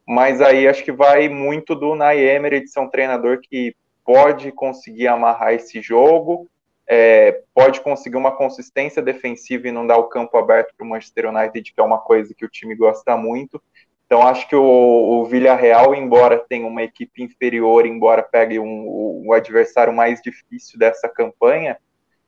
Mas 0.06 0.40
aí 0.40 0.68
acho 0.68 0.84
que 0.84 0.92
vai 0.92 1.28
muito 1.28 1.74
do 1.74 1.94
Nay 1.94 2.18
Emery 2.18 2.60
de 2.60 2.68
ser 2.68 2.80
um 2.80 2.88
treinador 2.88 3.40
que 3.40 3.74
pode 4.04 4.50
conseguir 4.52 5.06
amarrar 5.06 5.54
esse 5.54 5.80
jogo, 5.80 6.48
é, 6.86 7.42
pode 7.54 7.80
conseguir 7.80 8.16
uma 8.16 8.32
consistência 8.32 9.00
defensiva 9.00 9.68
e 9.68 9.72
não 9.72 9.86
dar 9.86 9.98
o 9.98 10.08
campo 10.08 10.36
aberto 10.36 10.74
para 10.76 10.84
o 10.84 10.88
Manchester 10.88 11.28
United, 11.28 11.72
que 11.72 11.80
é 11.80 11.84
uma 11.84 11.98
coisa 11.98 12.34
que 12.34 12.44
o 12.44 12.48
time 12.48 12.74
gosta 12.74 13.16
muito. 13.16 13.62
Então, 14.10 14.26
acho 14.26 14.48
que 14.48 14.56
o, 14.56 14.60
o 14.64 15.24
Villarreal, 15.26 15.94
embora 15.94 16.36
tenha 16.36 16.66
uma 16.66 16.82
equipe 16.82 17.22
inferior, 17.22 17.86
embora 17.86 18.24
pegue 18.24 18.58
um, 18.58 19.32
adversário 19.32 19.92
mais 19.92 20.20
difícil 20.20 20.76
dessa 20.76 21.08
campanha, 21.08 21.78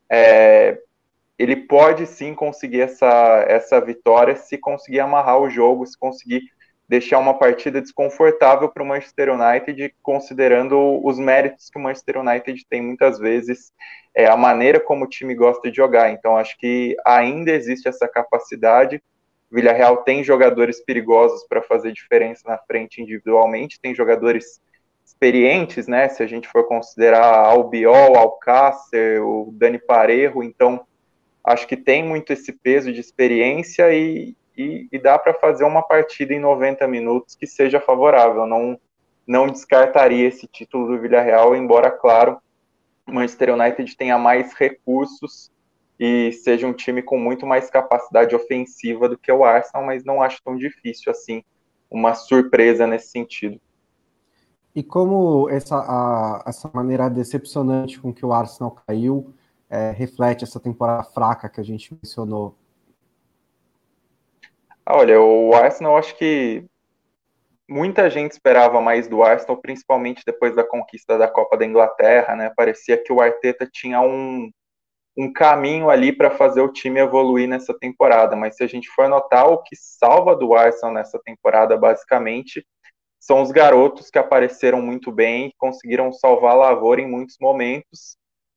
é, 0.09 0.79
ele 1.37 1.57
pode 1.57 2.07
sim 2.07 2.37
conseguir 2.37 2.83
essa, 2.83 3.45
essa 3.49 3.81
vitória 3.81 4.37
se 4.37 4.57
conseguir 4.57 5.01
amarrar 5.01 5.41
o 5.41 5.51
jogo, 5.51 5.85
se 5.85 5.99
conseguir 5.99 6.43
deixar 6.89 7.19
uma 7.19 7.35
partida 7.35 7.81
desconfortável 7.81 8.69
para 8.69 8.85
o 8.85 8.87
Manchester 8.87 9.35
United, 9.35 9.93
considerando 10.05 11.05
os 11.05 11.19
méritos 11.19 11.69
que 11.69 11.81
o 11.81 11.83
Manchester 11.83 12.21
United 12.21 12.65
tem 12.71 12.81
muitas 12.81 13.19
vezes, 13.19 13.73
é, 14.15 14.27
a 14.27 14.37
maneira 14.37 14.79
como 14.79 15.05
o 15.05 15.09
time 15.09 15.35
gosta 15.35 15.69
de 15.69 15.79
jogar. 15.79 16.13
Então, 16.13 16.37
acho 16.37 16.57
que 16.59 16.95
ainda 17.05 17.51
existe 17.51 17.89
essa 17.89 18.07
capacidade 18.07 19.03
Villarreal 19.53 19.99
tem 19.99 20.25
jogadores 20.25 20.81
perigosos 20.81 21.45
para 21.47 21.61
fazer 21.61 21.93
diferença 21.93 22.43
na 22.49 22.57
frente 22.57 23.03
individualmente, 23.03 23.79
tem 23.79 23.95
jogadores 23.95 24.63
experientes, 25.05 25.87
né? 25.87 26.09
Se 26.09 26.23
a 26.23 26.27
gente 26.27 26.49
for 26.49 26.67
considerar 26.67 27.27
Albiol, 27.27 28.17
Alcácer, 28.17 29.23
o 29.23 29.51
Dani 29.53 29.79
Parejo, 29.79 30.43
então 30.43 30.87
acho 31.45 31.67
que 31.67 31.77
tem 31.77 32.03
muito 32.03 32.33
esse 32.33 32.51
peso 32.51 32.91
de 32.91 33.01
experiência 33.01 33.93
e, 33.93 34.35
e, 34.57 34.89
e 34.91 34.99
dá 34.99 35.19
para 35.19 35.35
fazer 35.35 35.65
uma 35.65 35.83
partida 35.83 36.33
em 36.33 36.41
90 36.41 36.89
minutos 36.89 37.35
que 37.35 37.47
seja 37.47 37.79
favorável. 37.79 38.47
Não, 38.47 38.81
não 39.27 39.47
descartaria 39.47 40.29
esse 40.29 40.47
título 40.47 40.87
do 40.87 40.99
Villarreal, 40.99 41.55
embora, 41.55 41.91
claro, 41.91 42.39
o 43.07 43.13
Manchester 43.13 43.53
United 43.53 43.97
tenha 43.99 44.17
mais 44.17 44.55
recursos 44.55 45.52
e 46.05 46.33
seja 46.33 46.67
um 46.67 46.73
time 46.73 47.01
com 47.01 47.17
muito 47.17 47.47
mais 47.47 47.71
capacidade 47.71 48.35
ofensiva 48.35 49.09
do 49.09 49.17
que 49.17 49.31
o 49.31 49.45
Arsenal, 49.45 49.87
mas 49.87 50.03
não 50.03 50.21
acho 50.21 50.43
tão 50.43 50.57
difícil 50.57 51.13
assim 51.13 51.45
uma 51.89 52.13
surpresa 52.13 52.89
nesse 52.89 53.13
sentido. 53.13 53.61
E 54.75 54.83
como 54.83 55.49
essa, 55.49 55.77
a, 55.77 56.43
essa 56.45 56.69
maneira 56.75 57.09
decepcionante 57.09 58.01
com 58.01 58.13
que 58.13 58.27
o 58.27 58.33
Arsenal 58.33 58.77
caiu 58.85 59.33
é, 59.71 59.93
reflete 59.93 60.43
essa 60.43 60.59
temporada 60.59 61.05
fraca 61.05 61.49
que 61.49 61.61
a 61.61 61.65
gente 61.65 61.95
mencionou? 61.95 62.57
Olha, 64.85 65.21
o 65.21 65.55
Arsenal 65.55 65.97
acho 65.97 66.17
que 66.17 66.65
muita 67.69 68.11
gente 68.11 68.33
esperava 68.33 68.81
mais 68.81 69.07
do 69.07 69.23
Arsenal, 69.23 69.57
principalmente 69.57 70.25
depois 70.27 70.53
da 70.57 70.65
conquista 70.65 71.17
da 71.17 71.29
Copa 71.29 71.57
da 71.57 71.65
Inglaterra, 71.65 72.35
né? 72.35 72.53
Parecia 72.57 73.01
que 73.01 73.13
o 73.13 73.21
Arteta 73.21 73.69
tinha 73.71 74.01
um, 74.01 74.51
um 75.17 75.33
caminho 75.33 75.91
ali 75.91 76.13
para 76.13 76.31
fazer 76.31 76.61
o 76.61 76.73
time 76.73 77.01
evoluir 77.01 77.49
nessa 77.49 77.75
temporada, 77.75 78.35
mas 78.35 78.57
se 78.57 78.65
a 78.65 78.67
gente 78.67 78.89
for 78.89 79.09
notar, 79.09 79.47
o 79.47 79.59
que 79.59 79.77
salva 79.77 80.35
do 80.35 80.55
Arsenal 80.55 80.95
nessa 80.95 81.19
temporada, 81.23 81.77
basicamente, 81.77 82.67
são 83.21 83.41
os 83.41 83.53
garotos 83.53 84.11
que 84.11 84.19
apareceram 84.19 84.83
muito 84.83 85.13
bem 85.13 85.53
conseguiram 85.57 86.13
salvar 86.13 86.53
a 86.53 86.71
lavoura 86.71 87.01
em 87.01 87.09
muitos 87.09 87.37
momentos, 87.41 88.17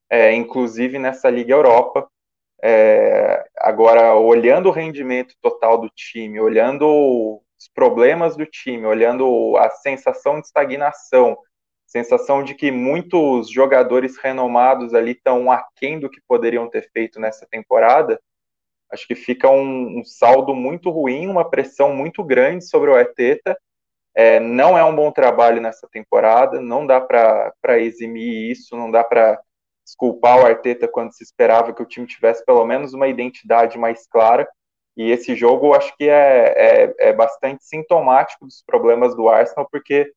é, 0.09 0.33
inclusive 0.33 0.97
nessa 0.97 1.29
Liga 1.29 1.53
Europa. 1.53 2.09
É, 2.63 3.45
agora, 3.57 4.15
olhando 4.15 4.69
o 4.69 4.71
rendimento 4.71 5.35
total 5.41 5.77
do 5.77 5.89
time, 5.89 6.39
olhando 6.39 7.41
os 7.59 7.69
problemas 7.75 8.35
do 8.35 8.45
time, 8.45 8.85
olhando 8.85 9.55
a 9.57 9.69
sensação 9.69 10.39
de 10.39 10.47
estagnação, 10.47 11.37
sensação 11.95 12.43
de 12.43 12.53
que 12.53 12.71
muitos 12.71 13.49
jogadores 13.49 14.17
renomados 14.17 14.93
ali 14.93 15.11
estão 15.11 15.49
aquém 15.49 15.97
do 15.97 16.09
que 16.09 16.19
poderiam 16.27 16.69
ter 16.69 16.89
feito 16.91 17.21
nessa 17.21 17.47
temporada, 17.49 18.19
acho 18.91 19.07
que 19.07 19.15
fica 19.15 19.49
um, 19.49 19.99
um 19.99 20.03
saldo 20.03 20.53
muito 20.53 20.89
ruim, 20.89 21.27
uma 21.27 21.49
pressão 21.49 21.95
muito 21.95 22.21
grande 22.21 22.67
sobre 22.67 22.89
o 22.89 22.95
Arteta. 22.95 23.57
É, 24.13 24.41
não 24.41 24.77
é 24.77 24.83
um 24.83 24.93
bom 24.93 25.09
trabalho 25.09 25.61
nessa 25.61 25.87
temporada, 25.89 26.59
não 26.59 26.85
dá 26.85 26.99
para 26.99 27.79
eximir 27.79 28.51
isso, 28.51 28.75
não 28.75 28.91
dá 28.91 29.01
para 29.01 29.39
desculpar 29.85 30.39
o 30.39 30.45
Arteta 30.45 30.89
quando 30.89 31.13
se 31.13 31.23
esperava 31.23 31.73
que 31.73 31.81
o 31.81 31.85
time 31.85 32.05
tivesse 32.05 32.43
pelo 32.43 32.65
menos 32.65 32.93
uma 32.93 33.07
identidade 33.07 33.77
mais 33.77 34.05
clara. 34.05 34.45
E 34.97 35.11
esse 35.11 35.33
jogo 35.33 35.73
acho 35.73 35.95
que 35.95 36.09
é, 36.09 36.87
é, 36.89 36.95
é 37.09 37.13
bastante 37.13 37.63
sintomático 37.65 38.45
dos 38.45 38.61
problemas 38.65 39.15
do 39.15 39.29
Arsenal, 39.29 39.67
porque 39.71 40.11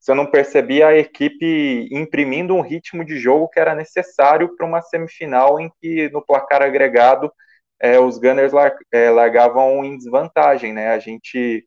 você 0.00 0.14
não 0.14 0.26
percebia 0.26 0.88
a 0.88 0.96
equipe 0.96 1.88
imprimindo 1.92 2.54
um 2.54 2.62
ritmo 2.62 3.04
de 3.04 3.18
jogo 3.18 3.48
que 3.48 3.60
era 3.60 3.74
necessário 3.74 4.56
para 4.56 4.66
uma 4.66 4.80
semifinal 4.80 5.60
em 5.60 5.70
que 5.78 6.08
no 6.08 6.24
placar 6.24 6.62
agregado 6.62 7.30
é, 7.78 8.00
os 8.00 8.18
Gunners 8.18 8.52
lar, 8.52 8.74
é, 8.90 9.10
largavam 9.10 9.84
em 9.84 9.96
desvantagem, 9.98 10.72
né? 10.72 10.88
A 10.88 10.98
gente 10.98 11.66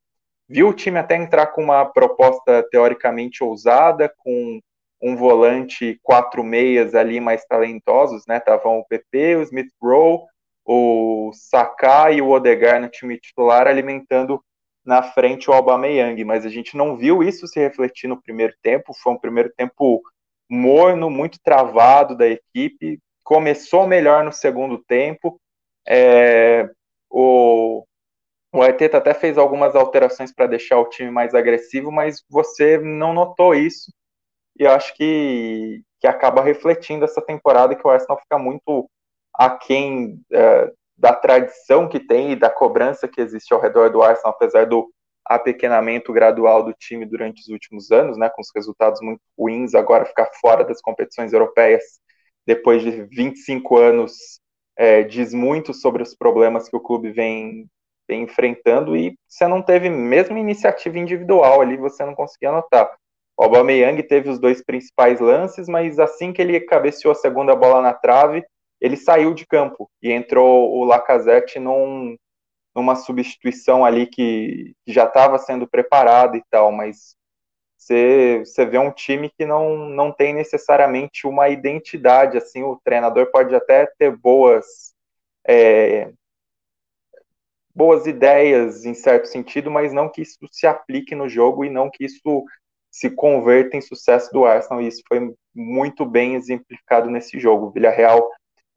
viu 0.49 0.69
o 0.69 0.73
time 0.73 0.97
até 0.97 1.15
entrar 1.15 1.47
com 1.47 1.63
uma 1.63 1.85
proposta 1.85 2.67
teoricamente 2.71 3.43
ousada, 3.43 4.11
com 4.17 4.59
um 5.01 5.15
volante 5.15 5.99
quatro 6.01 6.43
meias 6.43 6.95
ali 6.95 7.19
mais 7.19 7.45
talentosos, 7.45 8.23
né? 8.27 8.37
Estavam 8.37 8.79
o 8.79 8.85
PP, 8.85 9.35
o 9.35 9.43
Smith 9.43 9.71
Rowe, 9.81 10.25
o 10.65 11.31
Saka 11.33 12.11
e 12.11 12.21
o 12.21 12.29
Odegar 12.29 12.81
no 12.81 12.89
time 12.89 13.19
titular 13.19 13.67
alimentando 13.67 14.43
na 14.85 15.01
frente 15.01 15.49
o 15.49 15.53
Aubameyang, 15.53 16.23
mas 16.23 16.45
a 16.45 16.49
gente 16.49 16.75
não 16.75 16.97
viu 16.97 17.23
isso 17.23 17.47
se 17.47 17.59
refletir 17.59 18.07
no 18.07 18.21
primeiro 18.21 18.53
tempo, 18.61 18.93
foi 18.93 19.13
um 19.13 19.17
primeiro 19.17 19.51
tempo 19.55 20.01
morno, 20.49 21.09
muito 21.09 21.39
travado 21.41 22.15
da 22.15 22.27
equipe, 22.27 22.99
começou 23.23 23.87
melhor 23.87 24.23
no 24.23 24.31
segundo 24.31 24.77
tempo, 24.83 25.39
é, 25.87 26.69
o, 27.09 27.85
o 28.53 28.61
Arteta 28.61 28.97
até 28.97 29.13
fez 29.13 29.37
algumas 29.37 29.75
alterações 29.75 30.33
para 30.33 30.47
deixar 30.47 30.79
o 30.79 30.89
time 30.89 31.09
mais 31.09 31.33
agressivo, 31.33 31.91
mas 31.91 32.21
você 32.29 32.77
não 32.77 33.13
notou 33.13 33.55
isso, 33.55 33.91
e 34.59 34.67
acho 34.67 34.93
que, 34.95 35.81
que 35.99 36.07
acaba 36.07 36.43
refletindo 36.43 37.05
essa 37.05 37.21
temporada 37.21 37.75
que 37.75 37.87
o 37.87 37.89
Arsenal 37.89 38.19
fica 38.19 38.37
muito 38.37 38.89
aquém 39.33 40.21
é, 40.31 40.71
da 40.97 41.13
tradição 41.13 41.87
que 41.87 41.99
tem 41.99 42.31
e 42.31 42.35
da 42.35 42.49
cobrança 42.49 43.07
que 43.07 43.21
existe 43.21 43.53
ao 43.53 43.59
redor 43.59 43.89
do 43.89 44.01
Arsenal, 44.01 44.33
apesar 44.33 44.65
do 44.65 44.89
apequenamento 45.25 46.11
gradual 46.11 46.63
do 46.63 46.73
time 46.73 47.05
durante 47.05 47.41
os 47.41 47.47
últimos 47.47 47.91
anos, 47.91 48.17
né, 48.17 48.29
com 48.29 48.41
os 48.41 48.49
resultados 48.53 49.01
muito 49.01 49.21
ruins, 49.37 49.73
agora 49.73 50.05
ficar 50.05 50.29
fora 50.41 50.63
das 50.63 50.81
competições 50.81 51.31
europeias 51.31 51.83
depois 52.45 52.81
de 52.81 53.03
25 53.03 53.77
anos 53.77 54.39
é, 54.75 55.03
diz 55.03 55.33
muito 55.33 55.73
sobre 55.73 56.03
os 56.03 56.15
problemas 56.15 56.67
que 56.67 56.75
o 56.75 56.79
clube 56.81 57.11
vem, 57.11 57.67
vem 58.07 58.23
enfrentando 58.23 58.95
e 58.97 59.15
você 59.27 59.47
não 59.47 59.61
teve 59.61 59.89
mesmo 59.89 60.37
iniciativa 60.37 60.97
individual 60.97 61.61
ali, 61.61 61.77
você 61.77 62.03
não 62.05 62.15
conseguia 62.15 62.49
anotar. 62.49 62.93
O 63.37 63.43
Aubameyang 63.43 64.01
teve 64.03 64.29
os 64.29 64.39
dois 64.39 64.63
principais 64.63 65.19
lances, 65.19 65.67
mas 65.67 65.99
assim 65.99 66.31
que 66.33 66.41
ele 66.41 66.59
cabeceou 66.59 67.11
a 67.11 67.15
segunda 67.15 67.55
bola 67.55 67.81
na 67.81 67.93
trave, 67.93 68.43
ele 68.83 68.97
saiu 68.97 69.33
de 69.33 69.47
campo 69.47 69.89
e 70.01 70.11
entrou 70.11 70.69
o 70.75 70.83
Lacazette 70.83 71.57
num, 71.57 72.17
numa 72.75 72.97
substituição 72.97 73.85
ali 73.85 74.05
que, 74.05 74.75
que 74.85 74.91
já 74.91 75.05
estava 75.05 75.39
sendo 75.39 75.65
preparada 75.65 76.35
e 76.35 76.43
tal, 76.51 76.69
mas 76.69 77.15
você, 77.77 78.39
você 78.39 78.65
vê 78.65 78.77
um 78.77 78.91
time 78.91 79.31
que 79.37 79.45
não, 79.45 79.87
não 79.87 80.11
tem 80.11 80.33
necessariamente 80.33 81.25
uma 81.25 81.47
identidade, 81.47 82.37
assim, 82.37 82.61
o 82.61 82.77
treinador 82.83 83.31
pode 83.31 83.55
até 83.55 83.85
ter 83.97 84.13
boas 84.17 84.93
é, 85.47 86.11
boas 87.73 88.05
ideias 88.05 88.85
em 88.85 88.93
certo 88.93 89.27
sentido, 89.27 89.71
mas 89.71 89.93
não 89.93 90.09
que 90.09 90.21
isso 90.21 90.37
se 90.51 90.67
aplique 90.67 91.15
no 91.15 91.29
jogo 91.29 91.63
e 91.63 91.69
não 91.69 91.89
que 91.89 92.03
isso 92.03 92.43
se 92.91 93.09
converta 93.09 93.77
em 93.77 93.81
sucesso 93.81 94.29
do 94.33 94.45
Arsenal, 94.45 94.81
e 94.81 94.87
isso 94.87 95.01
foi 95.07 95.33
muito 95.55 96.05
bem 96.05 96.35
exemplificado 96.35 97.09
nesse 97.09 97.39
jogo. 97.39 97.67
O 97.67 97.71
Villarreal 97.71 98.29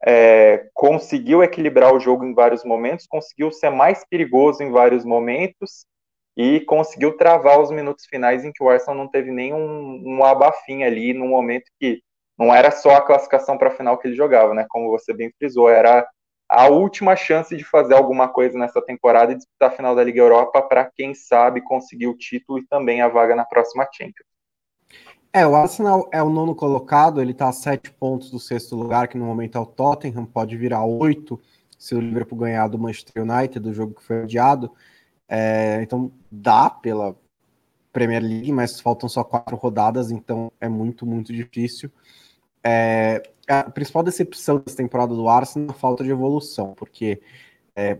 é, 0.05 0.69
conseguiu 0.73 1.43
equilibrar 1.43 1.93
o 1.93 1.99
jogo 1.99 2.25
em 2.25 2.33
vários 2.33 2.63
momentos, 2.63 3.07
conseguiu 3.07 3.51
ser 3.51 3.69
mais 3.69 4.05
perigoso 4.09 4.61
em 4.61 4.71
vários 4.71 5.03
momentos 5.03 5.85
e 6.35 6.61
conseguiu 6.61 7.17
travar 7.17 7.59
os 7.59 7.71
minutos 7.71 8.05
finais 8.05 8.45
em 8.45 8.51
que 8.51 8.63
o 8.63 8.69
Arsenal 8.69 8.95
não 8.95 9.07
teve 9.07 9.31
nenhum 9.31 10.03
um 10.05 10.23
abafim 10.23 10.83
ali, 10.83 11.13
num 11.13 11.27
momento 11.27 11.65
que 11.79 12.01
não 12.37 12.53
era 12.53 12.69
só 12.69 12.91
a 12.91 13.01
classificação 13.01 13.57
para 13.57 13.69
a 13.69 13.75
final 13.75 13.97
que 13.97 14.07
ele 14.07 14.15
jogava, 14.15 14.53
né? 14.53 14.65
Como 14.69 14.91
você 14.91 15.11
bem 15.13 15.31
frisou, 15.39 15.67
era 15.67 16.07
a 16.49 16.67
última 16.69 17.15
chance 17.15 17.55
de 17.57 17.63
fazer 17.63 17.95
alguma 17.95 18.29
coisa 18.29 18.57
nessa 18.57 18.81
temporada 18.81 19.31
e 19.31 19.35
disputar 19.35 19.69
a 19.69 19.75
final 19.75 19.95
da 19.95 20.03
Liga 20.03 20.21
Europa 20.21 20.61
para 20.61 20.89
quem 20.95 21.13
sabe 21.15 21.61
conseguir 21.61 22.07
o 22.07 22.17
título 22.17 22.59
e 22.59 22.67
também 22.67 23.01
a 23.01 23.07
vaga 23.07 23.35
na 23.35 23.43
próxima 23.43 23.87
Champions. 23.91 24.26
É, 25.33 25.45
o 25.45 25.55
Arsenal 25.55 26.09
é 26.11 26.21
o 26.23 26.29
nono 26.29 26.55
colocado, 26.55 27.21
ele 27.21 27.31
está 27.31 27.49
a 27.49 27.53
sete 27.53 27.91
pontos 27.91 28.31
do 28.31 28.39
sexto 28.39 28.75
lugar, 28.75 29.07
que 29.07 29.17
no 29.17 29.25
momento 29.25 29.57
é 29.57 29.61
o 29.61 29.65
Tottenham, 29.65 30.25
pode 30.25 30.57
virar 30.57 30.83
oito 30.85 31.39
se 31.77 31.93
o 31.93 31.99
Liverpool 31.99 32.39
ganhar 32.39 32.67
do 32.67 32.79
Manchester 32.79 33.23
United, 33.23 33.59
do 33.59 33.73
jogo 33.73 33.93
que 33.93 34.03
foi 34.03 34.23
adiado. 34.23 34.71
É, 35.27 35.79
então 35.81 36.11
dá 36.31 36.69
pela 36.69 37.15
Premier 37.91 38.21
League, 38.21 38.51
mas 38.51 38.79
faltam 38.79 39.09
só 39.09 39.23
quatro 39.23 39.55
rodadas, 39.55 40.11
então 40.11 40.51
é 40.59 40.69
muito, 40.69 41.05
muito 41.05 41.33
difícil. 41.33 41.91
É, 42.63 43.21
a 43.47 43.69
principal 43.69 44.03
decepção 44.03 44.59
dessa 44.59 44.77
temporada 44.77 45.13
do 45.13 45.27
Arsenal 45.27 45.69
é 45.69 45.71
a 45.71 45.73
falta 45.73 46.03
de 46.03 46.09
evolução, 46.09 46.73
porque 46.75 47.21
é, 47.75 47.97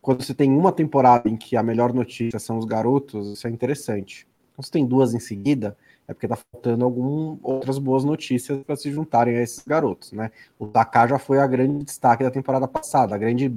quando 0.00 0.22
você 0.22 0.34
tem 0.34 0.52
uma 0.52 0.72
temporada 0.72 1.28
em 1.28 1.36
que 1.36 1.56
a 1.56 1.62
melhor 1.62 1.92
notícia 1.92 2.38
são 2.38 2.58
os 2.58 2.64
garotos, 2.64 3.32
isso 3.32 3.46
é 3.46 3.50
interessante. 3.50 4.26
Quando 4.54 4.64
você 4.66 4.72
tem 4.72 4.86
duas 4.86 5.14
em 5.14 5.20
seguida, 5.20 5.76
é 6.08 6.14
porque 6.14 6.28
tá 6.28 6.36
faltando 6.36 6.84
algumas 6.84 7.38
outras 7.42 7.78
boas 7.78 8.04
notícias 8.04 8.62
para 8.62 8.76
se 8.76 8.90
juntarem 8.90 9.36
a 9.36 9.42
esses 9.42 9.64
garotos, 9.64 10.12
né? 10.12 10.30
O 10.58 10.66
Taká 10.66 11.06
já 11.06 11.18
foi 11.18 11.38
a 11.38 11.46
grande 11.46 11.84
destaque 11.84 12.22
da 12.22 12.30
temporada 12.30 12.68
passada, 12.68 13.14
a 13.14 13.18
grande 13.18 13.52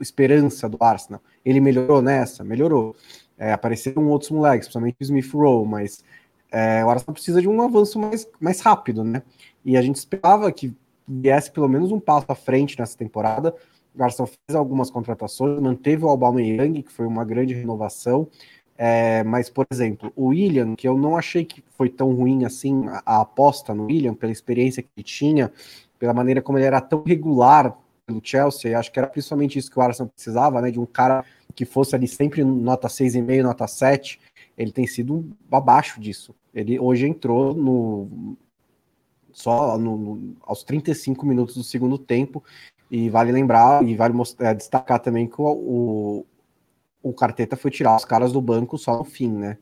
esperança 0.00 0.68
do 0.68 0.76
Arsenal. 0.80 1.22
Ele 1.44 1.60
melhorou 1.60 2.02
nessa? 2.02 2.42
Melhorou. 2.42 2.96
É, 3.38 3.52
apareceram 3.52 4.08
outros 4.08 4.30
moleques, 4.30 4.66
principalmente 4.66 4.96
o 5.00 5.04
Smith 5.04 5.32
Rowe, 5.32 5.66
mas 5.66 6.04
é, 6.50 6.84
o 6.84 6.90
Arsenal 6.90 7.14
precisa 7.14 7.40
de 7.40 7.48
um 7.48 7.60
avanço 7.62 7.98
mais, 7.98 8.28
mais 8.40 8.60
rápido, 8.60 9.02
né? 9.04 9.22
E 9.64 9.76
a 9.76 9.82
gente 9.82 9.96
esperava 9.96 10.50
que 10.52 10.74
viesse 11.06 11.50
pelo 11.50 11.68
menos 11.68 11.92
um 11.92 12.00
passo 12.00 12.26
à 12.28 12.34
frente 12.34 12.78
nessa 12.78 12.96
temporada. 12.96 13.54
O 13.94 14.02
Arsenal 14.02 14.26
fez 14.26 14.56
algumas 14.56 14.90
contratações, 14.90 15.60
manteve 15.60 16.04
o 16.04 16.08
Aubameyang, 16.08 16.82
que 16.82 16.92
foi 16.92 17.06
uma 17.06 17.24
grande 17.24 17.54
renovação, 17.54 18.28
é, 18.76 19.22
mas, 19.22 19.48
por 19.48 19.66
exemplo, 19.70 20.12
o 20.16 20.26
William, 20.26 20.74
que 20.74 20.86
eu 20.86 20.98
não 20.98 21.16
achei 21.16 21.44
que 21.44 21.62
foi 21.76 21.88
tão 21.88 22.12
ruim 22.12 22.44
assim 22.44 22.86
a, 22.88 23.02
a, 23.06 23.20
aposta 23.20 23.74
no 23.74 23.86
William, 23.86 24.14
pela 24.14 24.32
experiência 24.32 24.82
que 24.82 24.88
ele 24.96 25.04
tinha, 25.04 25.52
pela 25.98 26.12
maneira 26.12 26.42
como 26.42 26.58
ele 26.58 26.66
era 26.66 26.80
tão 26.80 27.02
regular 27.04 27.76
pelo 28.06 28.20
Chelsea, 28.22 28.78
acho 28.78 28.92
que 28.92 28.98
era 28.98 29.08
principalmente 29.08 29.58
isso 29.58 29.70
que 29.70 29.78
o 29.78 29.82
Arsenal 29.82 30.10
precisava, 30.12 30.60
né? 30.60 30.70
De 30.70 30.78
um 30.78 30.86
cara 30.86 31.24
que 31.54 31.64
fosse 31.64 31.94
ali 31.94 32.08
sempre 32.08 32.44
nota 32.44 32.88
6,5, 32.88 33.42
nota 33.42 33.66
7. 33.66 34.20
Ele 34.58 34.72
tem 34.72 34.86
sido 34.86 35.30
abaixo 35.50 36.00
disso. 36.00 36.34
Ele 36.54 36.78
hoje 36.78 37.06
entrou 37.06 37.54
no 37.54 38.36
só 39.32 39.76
no, 39.76 39.96
no, 39.96 40.36
aos 40.42 40.62
35 40.62 41.26
minutos 41.26 41.56
do 41.56 41.64
segundo 41.64 41.98
tempo. 41.98 42.42
E 42.90 43.08
vale 43.08 43.32
lembrar 43.32 43.82
e 43.82 43.96
vale 43.96 44.14
mostrar, 44.14 44.50
é, 44.50 44.54
destacar 44.54 45.00
também 45.00 45.26
que 45.26 45.40
o, 45.40 45.46
o, 45.46 46.26
o 47.04 47.12
Carteta 47.12 47.54
foi 47.54 47.70
tirar 47.70 47.94
os 47.94 48.04
caras 48.04 48.32
do 48.32 48.40
banco 48.40 48.78
só 48.78 48.96
no 48.96 49.04
fim, 49.04 49.30
né? 49.30 49.58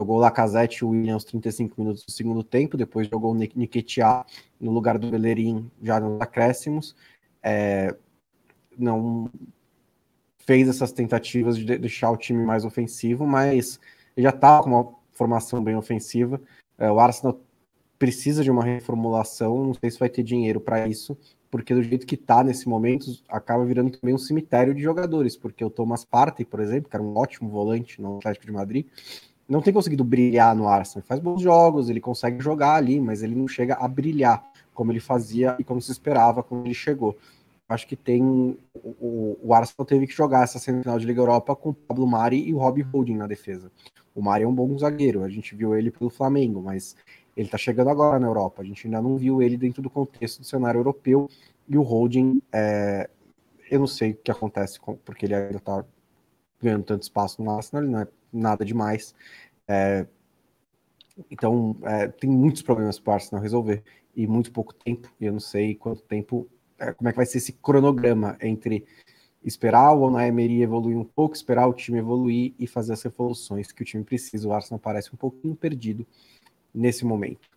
Jogou 0.00 0.16
Lacazette 0.18 0.82
e 0.82 0.84
Williams 0.86 1.24
35 1.24 1.80
minutos 1.80 2.04
do 2.04 2.10
segundo 2.10 2.42
tempo, 2.42 2.76
depois 2.76 3.06
jogou 3.08 3.32
o 3.32 3.38
no 4.58 4.70
lugar 4.70 4.98
do 4.98 5.10
Bellerin 5.10 5.70
já 5.82 6.00
nos 6.00 6.20
acréscimos. 6.20 6.96
É, 7.42 7.94
não 8.78 9.30
fez 10.38 10.68
essas 10.68 10.90
tentativas 10.90 11.58
de 11.58 11.78
deixar 11.78 12.10
o 12.10 12.16
time 12.16 12.44
mais 12.44 12.64
ofensivo, 12.64 13.26
mas 13.26 13.78
já 14.16 14.30
estava 14.30 14.62
com 14.62 14.70
uma 14.70 14.94
formação 15.12 15.62
bem 15.62 15.76
ofensiva. 15.76 16.40
É, 16.78 16.90
o 16.90 16.98
Arsenal 16.98 17.38
precisa 17.98 18.42
de 18.42 18.50
uma 18.50 18.64
reformulação, 18.64 19.64
não 19.64 19.74
sei 19.74 19.90
se 19.90 19.98
vai 19.98 20.08
ter 20.08 20.22
dinheiro 20.22 20.60
para 20.60 20.86
isso, 20.88 21.16
porque 21.56 21.74
do 21.74 21.82
jeito 21.82 22.06
que 22.06 22.16
está 22.16 22.44
nesse 22.44 22.68
momento, 22.68 23.06
acaba 23.30 23.64
virando 23.64 23.90
também 23.90 24.14
um 24.14 24.18
cemitério 24.18 24.74
de 24.74 24.82
jogadores, 24.82 25.38
porque 25.38 25.64
o 25.64 25.70
Thomas 25.70 26.04
Partey, 26.04 26.44
por 26.44 26.60
exemplo, 26.60 26.90
que 26.90 26.94
era 26.94 27.02
um 27.02 27.16
ótimo 27.16 27.48
volante 27.48 27.98
no 27.98 28.18
Atlético 28.18 28.44
de 28.44 28.52
Madrid, 28.52 28.86
não 29.48 29.62
tem 29.62 29.72
conseguido 29.72 30.04
brilhar 30.04 30.54
no 30.54 30.68
Arsenal. 30.68 31.00
Ele 31.00 31.08
faz 31.08 31.18
bons 31.18 31.40
jogos, 31.40 31.88
ele 31.88 31.98
consegue 31.98 32.42
jogar 32.42 32.74
ali, 32.74 33.00
mas 33.00 33.22
ele 33.22 33.34
não 33.34 33.48
chega 33.48 33.74
a 33.74 33.88
brilhar 33.88 34.44
como 34.74 34.92
ele 34.92 35.00
fazia 35.00 35.56
e 35.58 35.64
como 35.64 35.80
se 35.80 35.90
esperava 35.90 36.42
quando 36.42 36.66
ele 36.66 36.74
chegou. 36.74 37.16
Acho 37.66 37.86
que 37.86 37.96
tem. 37.96 38.58
O, 38.74 39.38
o 39.42 39.54
Arsenal 39.54 39.86
teve 39.86 40.06
que 40.06 40.12
jogar 40.12 40.44
essa 40.44 40.58
semifinal 40.58 40.98
de 40.98 41.06
Liga 41.06 41.22
Europa 41.22 41.56
com 41.56 41.70
o 41.70 41.74
Pablo 41.74 42.06
Mari 42.06 42.46
e 42.46 42.52
o 42.52 42.58
Robbie 42.58 42.82
Holding 42.82 43.16
na 43.16 43.26
defesa. 43.26 43.72
O 44.14 44.20
Mari 44.20 44.44
é 44.44 44.46
um 44.46 44.54
bom 44.54 44.76
zagueiro, 44.76 45.24
a 45.24 45.28
gente 45.30 45.54
viu 45.54 45.74
ele 45.74 45.90
pelo 45.90 46.10
Flamengo, 46.10 46.60
mas 46.62 46.94
ele 47.36 47.46
está 47.46 47.58
chegando 47.58 47.90
agora 47.90 48.18
na 48.18 48.26
Europa. 48.26 48.62
A 48.62 48.64
gente 48.64 48.86
ainda 48.86 49.02
não 49.02 49.16
viu 49.16 49.42
ele 49.42 49.56
dentro 49.56 49.82
do 49.82 49.90
contexto 49.90 50.40
do 50.40 50.46
cenário 50.46 50.78
europeu. 50.78 51.28
E 51.68 51.76
o 51.76 51.82
Holding, 51.82 52.40
é, 52.52 53.10
eu 53.70 53.80
não 53.80 53.86
sei 53.86 54.12
o 54.12 54.16
que 54.16 54.30
acontece, 54.30 54.80
com, 54.80 54.96
porque 54.96 55.26
ele 55.26 55.34
ainda 55.34 55.58
está 55.58 55.84
ganhando 56.60 56.84
tanto 56.84 57.02
espaço 57.02 57.42
no 57.42 57.50
Arsenal, 57.50 57.84
não 57.84 58.00
é 58.00 58.08
nada 58.32 58.64
demais. 58.64 59.14
É, 59.68 60.06
então, 61.30 61.76
é, 61.82 62.08
tem 62.08 62.30
muitos 62.30 62.62
problemas 62.62 62.98
para 62.98 63.10
o 63.10 63.14
Arsenal 63.14 63.42
resolver 63.42 63.82
e 64.14 64.26
muito 64.26 64.50
pouco 64.50 64.72
tempo. 64.72 65.12
E 65.20 65.26
eu 65.26 65.32
não 65.32 65.40
sei 65.40 65.74
quanto 65.74 66.02
tempo, 66.02 66.48
é, 66.78 66.92
como 66.92 67.08
é 67.08 67.12
que 67.12 67.16
vai 67.16 67.26
ser 67.26 67.38
esse 67.38 67.52
cronograma 67.52 68.38
entre 68.40 68.86
esperar 69.44 69.92
o 69.92 70.06
Unai 70.06 70.28
Emery 70.28 70.62
evoluir 70.62 70.96
um 70.96 71.04
pouco, 71.04 71.36
esperar 71.36 71.66
o 71.68 71.74
time 71.74 71.98
evoluir 71.98 72.54
e 72.58 72.66
fazer 72.66 72.94
as 72.94 73.02
revoluções 73.02 73.70
que 73.70 73.82
o 73.82 73.84
time 73.84 74.02
precisa. 74.02 74.48
O 74.48 74.52
Arsenal 74.52 74.80
parece 74.80 75.12
um 75.14 75.16
pouquinho 75.16 75.54
perdido 75.54 76.06
nesse 76.76 77.04
momento. 77.04 77.48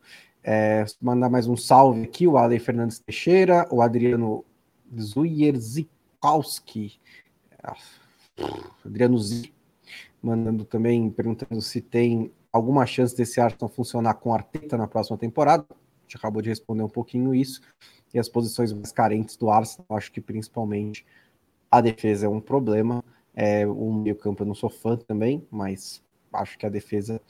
É, 0.41 0.85
mandar 1.01 1.29
mais 1.29 1.47
um 1.47 1.57
salve 1.57 2.03
aqui, 2.03 2.25
o 2.25 2.37
Ale 2.37 2.57
Fernandes 2.57 2.99
Teixeira, 2.99 3.67
o 3.69 3.81
Adriano 3.81 4.45
Zuierzikowski, 4.97 6.97
Adriano 8.85 9.19
Z, 9.19 9.51
mandando 10.23 10.63
também, 10.63 11.09
perguntando 11.09 11.61
se 11.61 11.81
tem 11.81 12.31
alguma 12.51 12.85
chance 12.85 13.15
desse 13.15 13.41
Arsenal 13.41 13.69
funcionar 13.69 14.15
com 14.15 14.33
Arteta 14.33 14.77
na 14.77 14.87
próxima 14.87 15.17
temporada. 15.17 15.65
A 15.69 15.75
gente 16.03 16.17
acabou 16.17 16.41
de 16.41 16.49
responder 16.49 16.83
um 16.83 16.89
pouquinho 16.89 17.35
isso. 17.35 17.61
E 18.13 18.17
as 18.17 18.29
posições 18.29 18.73
mais 18.73 18.91
carentes 18.91 19.37
do 19.37 19.49
Arsenal, 19.49 19.85
acho 19.91 20.11
que 20.11 20.21
principalmente 20.21 21.05
a 21.69 21.81
defesa 21.81 22.25
é 22.25 22.29
um 22.29 22.41
problema. 22.41 23.03
É, 23.35 23.67
o 23.67 23.93
meio 23.93 24.15
campo 24.15 24.41
eu 24.41 24.47
não 24.47 24.55
sou 24.55 24.69
fã 24.69 24.97
também, 24.97 25.45
mas 25.51 26.01
acho 26.33 26.57
que 26.57 26.65
a 26.65 26.69
defesa 26.69 27.21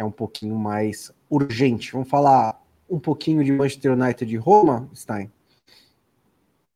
é 0.00 0.04
um 0.04 0.10
pouquinho 0.10 0.56
mais 0.56 1.12
urgente. 1.28 1.92
Vamos 1.92 2.08
falar 2.08 2.58
um 2.88 2.98
pouquinho 2.98 3.44
de 3.44 3.52
Manchester 3.52 3.92
United 3.92 4.34
e 4.34 4.38
Roma, 4.38 4.88
Stein? 4.94 5.30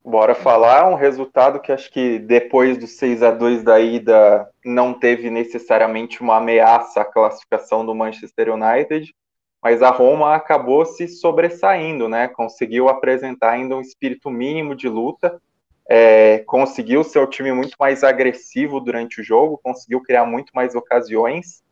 Bora 0.04 0.34
falar 0.34 0.90
um 0.90 0.94
resultado 0.94 1.58
que 1.58 1.72
acho 1.72 1.90
que 1.90 2.18
depois 2.18 2.76
do 2.76 2.86
6 2.86 3.22
a 3.22 3.30
2 3.30 3.62
da 3.62 3.80
ida 3.80 4.46
não 4.62 4.92
teve 4.92 5.30
necessariamente 5.30 6.20
uma 6.20 6.36
ameaça 6.36 7.00
à 7.00 7.04
classificação 7.06 7.86
do 7.86 7.94
Manchester 7.94 8.52
United, 8.52 9.14
mas 9.62 9.80
a 9.80 9.88
Roma 9.88 10.34
acabou 10.34 10.84
se 10.84 11.08
sobressaindo, 11.08 12.06
né? 12.06 12.28
Conseguiu 12.28 12.90
apresentar 12.90 13.52
ainda 13.52 13.74
um 13.74 13.80
espírito 13.80 14.30
mínimo 14.30 14.74
de 14.74 14.90
luta, 14.90 15.40
é, 15.88 16.40
conseguiu 16.40 17.02
ser 17.02 17.20
o 17.20 17.26
time 17.26 17.50
muito 17.52 17.74
mais 17.80 18.04
agressivo 18.04 18.80
durante 18.80 19.22
o 19.22 19.24
jogo, 19.24 19.58
conseguiu 19.62 20.02
criar 20.02 20.26
muito 20.26 20.50
mais 20.54 20.74
ocasiões 20.74 21.62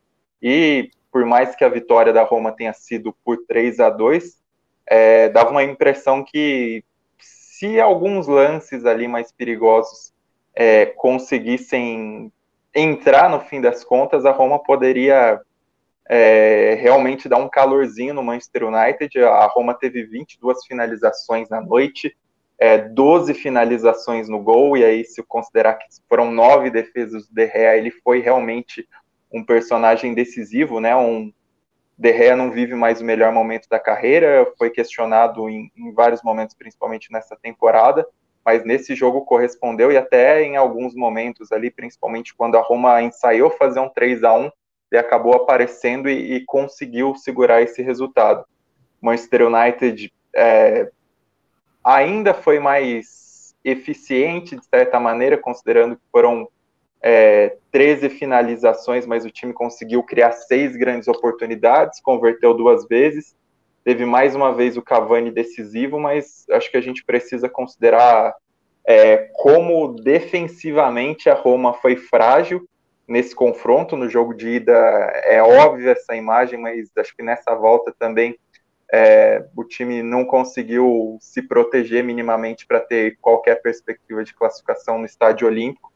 e 0.41 0.91
por 1.13 1.25
mais 1.27 1.55
que 1.55 1.65
a 1.65 1.69
vitória 1.69 2.13
da 2.13 2.23
Roma 2.23 2.51
tenha 2.51 2.73
sido 2.73 3.15
por 3.23 3.45
3 3.47 3.79
a 3.81 3.91
2 3.91 4.41
é, 4.87 5.29
dava 5.29 5.51
uma 5.51 5.63
impressão 5.63 6.25
que 6.25 6.83
se 7.21 7.81
alguns 7.81 8.27
lances 8.27 8.85
ali 8.85 9.07
mais 9.07 9.31
perigosos 9.31 10.13
é, 10.55 10.87
conseguissem 10.87 12.33
entrar 12.75 13.31
no 13.31 13.41
fim 13.41 13.61
das 13.61 13.85
contas, 13.85 14.25
a 14.25 14.33
Roma 14.33 14.59
poderia 14.59 15.41
é, 16.09 16.75
realmente 16.81 17.29
dar 17.29 17.37
um 17.37 17.49
calorzinho 17.49 18.15
no 18.15 18.23
Manchester 18.23 18.65
United. 18.65 19.23
A 19.23 19.47
Roma 19.47 19.75
teve 19.75 20.03
22 20.05 20.65
finalizações 20.67 21.49
na 21.49 21.61
noite, 21.61 22.17
é, 22.59 22.79
12 22.79 23.35
finalizações 23.35 24.29
no 24.29 24.41
gol, 24.41 24.77
e 24.77 24.85
aí, 24.85 25.05
se 25.05 25.23
considerar 25.23 25.75
que 25.75 25.87
foram 26.09 26.31
nove 26.31 26.71
defesas 26.71 27.27
do 27.29 27.35
De 27.35 27.47
Gea, 27.47 27.77
ele 27.77 27.91
foi 27.91 28.21
realmente 28.21 28.89
um 29.33 29.45
personagem 29.45 30.15
decisivo, 30.15 30.81
né? 30.81 30.95
Um 30.97 31.33
De 31.97 32.13
Gea 32.13 32.37
não 32.37 32.51
vive 32.51 32.75
mais 32.75 33.01
o 33.01 33.05
melhor 33.05 33.33
momento 33.33 33.69
da 33.69 33.79
carreira, 33.79 34.51
foi 34.59 34.71
questionado 34.71 35.49
em, 35.49 35.71
em 35.77 35.93
vários 35.93 36.23
momentos, 36.23 36.55
principalmente 36.55 37.13
nessa 37.13 37.37
temporada, 37.37 38.07
mas 38.45 38.65
nesse 38.65 38.95
jogo 38.95 39.25
correspondeu 39.25 39.93
e 39.93 39.97
até 39.97 40.43
em 40.43 40.57
alguns 40.57 40.95
momentos 40.95 41.53
ali, 41.53 41.71
principalmente 41.71 42.35
quando 42.35 42.57
a 42.57 42.61
Roma 42.61 43.01
ensaiou 43.03 43.51
fazer 43.51 43.81
um 43.81 43.89
3 43.89 44.25
a 44.25 44.35
1 44.35 44.51
ele 44.91 45.01
acabou 45.01 45.35
aparecendo 45.35 46.09
e, 46.09 46.35
e 46.35 46.45
conseguiu 46.45 47.15
segurar 47.15 47.63
esse 47.63 47.81
resultado. 47.81 48.45
Manchester 49.01 49.47
United 49.47 50.13
é, 50.37 50.91
ainda 51.83 52.35
foi 52.35 52.59
mais 52.59 53.55
eficiente, 53.65 54.55
de 54.55 54.65
certa 54.67 55.01
maneira, 55.01 55.39
considerando 55.39 55.97
que 55.97 56.03
foram 56.13 56.47
é, 57.03 57.57
13 57.71 58.09
finalizações, 58.11 59.07
mas 59.07 59.25
o 59.25 59.31
time 59.31 59.53
conseguiu 59.53 60.03
criar 60.03 60.33
seis 60.33 60.77
grandes 60.77 61.09
oportunidades, 61.09 62.01
converteu 62.01 62.55
duas 62.55 62.87
vezes. 62.87 63.37
Teve 63.85 64.05
mais 64.05 64.37
uma 64.37 64.55
vez 64.55 64.77
o 64.77 64.83
Cavani 64.83 65.31
decisivo, 65.31 65.99
mas 65.99 66.45
acho 66.51 66.71
que 66.71 66.77
a 66.77 66.81
gente 66.81 67.05
precisa 67.05 67.49
considerar 67.49 68.35
é, 68.87 69.29
como 69.35 69.95
defensivamente 69.95 71.29
a 71.29 71.35
Roma 71.35 71.75
foi 71.75 71.97
frágil 71.97 72.69
nesse 73.09 73.35
confronto. 73.35 73.97
No 73.97 74.09
jogo 74.09 74.35
de 74.35 74.49
ida 74.49 74.73
é 75.25 75.43
óbvio 75.43 75.91
essa 75.91 76.15
imagem, 76.15 76.59
mas 76.61 76.89
acho 76.97 77.15
que 77.17 77.23
nessa 77.23 77.55
volta 77.55 77.93
também 77.99 78.39
é, 78.93 79.45
o 79.57 79.65
time 79.65 80.03
não 80.03 80.25
conseguiu 80.25 81.17
se 81.21 81.43
proteger 81.43 82.05
minimamente 82.05 82.67
para 82.67 82.79
ter 82.79 83.17
qualquer 83.21 83.61
perspectiva 83.63 84.23
de 84.23 84.35
classificação 84.35 84.99
no 84.99 85.07
estádio 85.07 85.49
olímpico. 85.49 85.92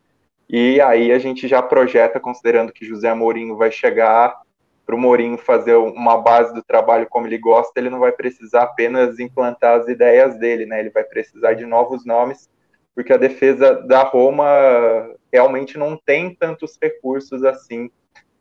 E 0.49 0.81
aí 0.81 1.13
a 1.13 1.19
gente 1.19 1.49
já 1.49 1.61
projeta, 1.61 2.21
considerando 2.21 2.73
que 2.73 2.87
José 2.87 3.13
Mourinho 3.13 3.57
vai 3.57 3.71
chegar 3.71 4.41
para 4.87 4.95
o 4.95 4.99
Mourinho 4.99 5.37
fazer 5.37 5.75
uma 5.75 6.17
base 6.17 6.55
do 6.55 6.63
trabalho 6.63 7.09
como 7.11 7.27
ele 7.27 7.39
gosta, 7.39 7.73
ele 7.77 7.91
não 7.91 7.99
vai 7.99 8.13
precisar 8.13 8.63
apenas 8.63 9.19
implantar 9.19 9.81
as 9.81 9.89
ideias 9.89 10.39
dele, 10.39 10.65
né? 10.65 10.79
Ele 10.79 10.91
vai 10.91 11.03
precisar 11.03 11.55
de 11.55 11.67
novos 11.67 12.07
nomes, 12.07 12.49
porque 12.95 13.13
a 13.13 13.17
defesa 13.17 13.75
da 13.75 14.05
Roma 14.05 14.47
realmente 15.33 15.77
não 15.77 15.97
tem 15.97 16.33
tantos 16.33 16.79
recursos 16.81 17.43
assim. 17.43 17.91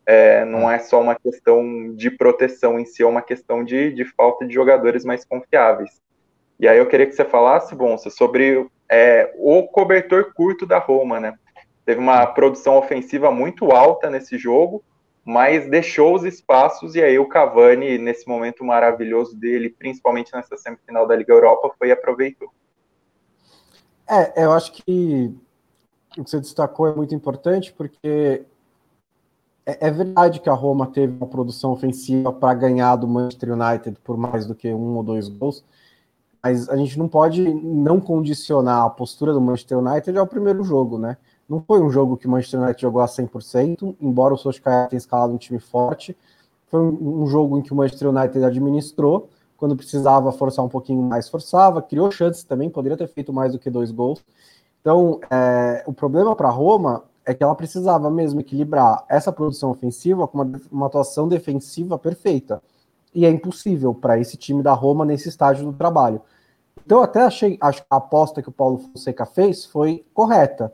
É, 0.08 0.44
não 0.44 0.70
é 0.70 0.78
só 0.78 1.00
uma 1.00 1.16
questão 1.16 1.92
de 1.96 2.12
proteção 2.12 2.78
em 2.78 2.84
si, 2.84 3.02
é 3.02 3.06
uma 3.06 3.22
questão 3.22 3.64
de, 3.64 3.92
de 3.92 4.04
falta 4.04 4.46
de 4.46 4.54
jogadores 4.54 5.04
mais 5.04 5.24
confiáveis. 5.24 6.00
E 6.60 6.68
aí 6.68 6.78
eu 6.78 6.86
queria 6.86 7.06
que 7.06 7.12
você 7.12 7.24
falasse, 7.24 7.74
Bonsa, 7.74 8.08
sobre 8.08 8.68
é, 8.88 9.34
o 9.36 9.64
cobertor 9.64 10.32
curto 10.32 10.64
da 10.64 10.78
Roma, 10.78 11.18
né? 11.18 11.36
Teve 11.86 12.00
uma 12.00 12.26
produção 12.26 12.76
ofensiva 12.76 13.30
muito 13.30 13.70
alta 13.70 14.10
nesse 14.10 14.36
jogo, 14.36 14.82
mas 15.24 15.70
deixou 15.70 16.16
os 16.16 16.24
espaços 16.24 16.96
e 16.96 17.02
aí 17.02 17.16
o 17.18 17.28
Cavani, 17.28 17.96
nesse 17.96 18.28
momento 18.28 18.64
maravilhoso 18.64 19.36
dele, 19.36 19.70
principalmente 19.70 20.34
nessa 20.34 20.56
semifinal 20.56 21.06
da 21.06 21.14
Liga 21.14 21.32
Europa, 21.32 21.72
foi 21.78 21.88
e 21.88 21.92
aproveitou. 21.92 22.50
É, 24.08 24.44
eu 24.44 24.52
acho 24.52 24.72
que 24.72 25.32
o 26.10 26.24
que 26.24 26.30
você 26.30 26.40
destacou 26.40 26.88
é 26.88 26.94
muito 26.94 27.14
importante, 27.14 27.72
porque 27.72 28.44
é, 29.64 29.86
é 29.86 29.90
verdade 29.90 30.40
que 30.40 30.50
a 30.50 30.54
Roma 30.54 30.88
teve 30.88 31.16
uma 31.16 31.26
produção 31.28 31.70
ofensiva 31.70 32.32
para 32.32 32.54
ganhar 32.54 32.96
do 32.96 33.06
Manchester 33.06 33.52
United 33.52 33.98
por 34.02 34.16
mais 34.16 34.44
do 34.44 34.56
que 34.56 34.72
um 34.72 34.96
ou 34.96 35.04
dois 35.04 35.28
gols, 35.28 35.64
mas 36.42 36.68
a 36.68 36.76
gente 36.76 36.98
não 36.98 37.08
pode 37.08 37.42
não 37.42 38.00
condicionar 38.00 38.84
a 38.84 38.90
postura 38.90 39.32
do 39.32 39.40
Manchester 39.40 39.78
United 39.78 40.16
ao 40.18 40.26
primeiro 40.26 40.64
jogo, 40.64 40.98
né? 40.98 41.16
Não 41.48 41.60
foi 41.60 41.80
um 41.80 41.90
jogo 41.90 42.16
que 42.16 42.26
o 42.26 42.30
Manchester 42.30 42.60
United 42.60 42.82
jogou 42.82 43.00
a 43.00 43.06
100%, 43.06 43.96
embora 44.00 44.34
o 44.34 44.36
Solskjaer 44.36 44.88
tenha 44.88 44.98
escalado 44.98 45.32
um 45.32 45.38
time 45.38 45.60
forte. 45.60 46.16
Foi 46.68 46.80
um, 46.80 47.22
um 47.22 47.26
jogo 47.26 47.56
em 47.58 47.62
que 47.62 47.72
o 47.72 47.76
Manchester 47.76 48.08
United 48.08 48.44
administrou, 48.44 49.28
quando 49.56 49.76
precisava 49.76 50.32
forçar 50.32 50.64
um 50.64 50.68
pouquinho 50.68 51.02
mais, 51.02 51.28
forçava, 51.28 51.80
criou 51.80 52.10
chances 52.10 52.42
também, 52.42 52.68
poderia 52.68 52.96
ter 52.96 53.06
feito 53.06 53.32
mais 53.32 53.52
do 53.52 53.58
que 53.58 53.70
dois 53.70 53.90
gols. 53.90 54.24
Então, 54.80 55.20
é, 55.30 55.82
o 55.86 55.92
problema 55.92 56.34
para 56.34 56.50
Roma 56.50 57.04
é 57.24 57.34
que 57.34 57.42
ela 57.42 57.54
precisava 57.54 58.10
mesmo 58.10 58.40
equilibrar 58.40 59.04
essa 59.08 59.32
produção 59.32 59.70
ofensiva 59.70 60.28
com 60.28 60.38
uma, 60.38 60.60
uma 60.70 60.86
atuação 60.86 61.26
defensiva 61.26 61.98
perfeita. 61.98 62.62
E 63.14 63.24
é 63.24 63.30
impossível 63.30 63.94
para 63.94 64.18
esse 64.18 64.36
time 64.36 64.62
da 64.62 64.72
Roma 64.72 65.04
nesse 65.04 65.28
estágio 65.28 65.64
do 65.64 65.72
trabalho. 65.72 66.20
Então, 66.84 67.02
até 67.02 67.22
achei, 67.22 67.58
acho 67.60 67.82
que 67.82 67.88
a 67.90 67.96
aposta 67.96 68.42
que 68.42 68.48
o 68.48 68.52
Paulo 68.52 68.78
Fonseca 68.78 69.26
fez 69.26 69.64
foi 69.64 70.04
correta. 70.14 70.72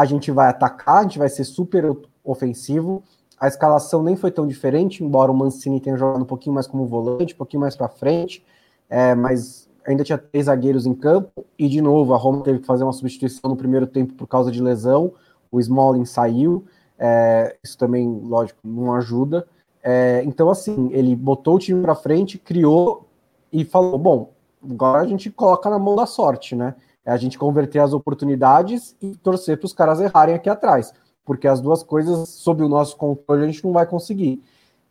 A 0.00 0.06
gente 0.06 0.30
vai 0.30 0.48
atacar, 0.48 0.96
a 0.96 1.02
gente 1.02 1.18
vai 1.18 1.28
ser 1.28 1.44
super 1.44 1.94
ofensivo. 2.24 3.02
A 3.38 3.46
escalação 3.46 4.02
nem 4.02 4.16
foi 4.16 4.30
tão 4.30 4.46
diferente, 4.46 5.04
embora 5.04 5.30
o 5.30 5.36
Mancini 5.36 5.78
tenha 5.78 5.94
jogado 5.94 6.22
um 6.22 6.24
pouquinho 6.24 6.54
mais 6.54 6.66
como 6.66 6.86
volante, 6.86 7.34
um 7.34 7.36
pouquinho 7.36 7.60
mais 7.60 7.76
para 7.76 7.86
frente, 7.86 8.42
é, 8.88 9.14
mas 9.14 9.68
ainda 9.86 10.02
tinha 10.02 10.16
três 10.16 10.46
zagueiros 10.46 10.86
em 10.86 10.94
campo. 10.94 11.44
E 11.58 11.68
de 11.68 11.82
novo, 11.82 12.14
a 12.14 12.16
Roma 12.16 12.42
teve 12.42 12.60
que 12.60 12.66
fazer 12.66 12.82
uma 12.82 12.94
substituição 12.94 13.50
no 13.50 13.56
primeiro 13.56 13.86
tempo 13.86 14.14
por 14.14 14.26
causa 14.26 14.50
de 14.50 14.62
lesão. 14.62 15.12
O 15.52 15.60
Smalling 15.60 16.06
saiu, 16.06 16.64
é, 16.98 17.58
isso 17.62 17.76
também, 17.76 18.08
lógico, 18.24 18.58
não 18.64 18.94
ajuda. 18.94 19.46
É, 19.82 20.22
então, 20.24 20.48
assim, 20.48 20.88
ele 20.92 21.14
botou 21.14 21.56
o 21.56 21.58
time 21.58 21.82
para 21.82 21.94
frente, 21.94 22.38
criou 22.38 23.06
e 23.52 23.66
falou: 23.66 23.98
bom, 23.98 24.30
agora 24.64 25.02
a 25.02 25.06
gente 25.06 25.30
coloca 25.30 25.68
na 25.68 25.78
mão 25.78 25.94
da 25.94 26.06
sorte, 26.06 26.56
né? 26.56 26.74
É 27.04 27.10
a 27.10 27.16
gente 27.16 27.38
converter 27.38 27.78
as 27.78 27.92
oportunidades 27.92 28.96
e 29.00 29.16
torcer 29.16 29.58
para 29.58 29.66
os 29.66 29.72
caras 29.72 30.00
errarem 30.00 30.34
aqui 30.34 30.48
atrás, 30.48 30.92
porque 31.24 31.48
as 31.48 31.60
duas 31.60 31.82
coisas 31.82 32.28
sob 32.28 32.62
o 32.62 32.68
nosso 32.68 32.96
controle 32.96 33.44
a 33.44 33.46
gente 33.46 33.64
não 33.64 33.72
vai 33.72 33.86
conseguir. 33.86 34.42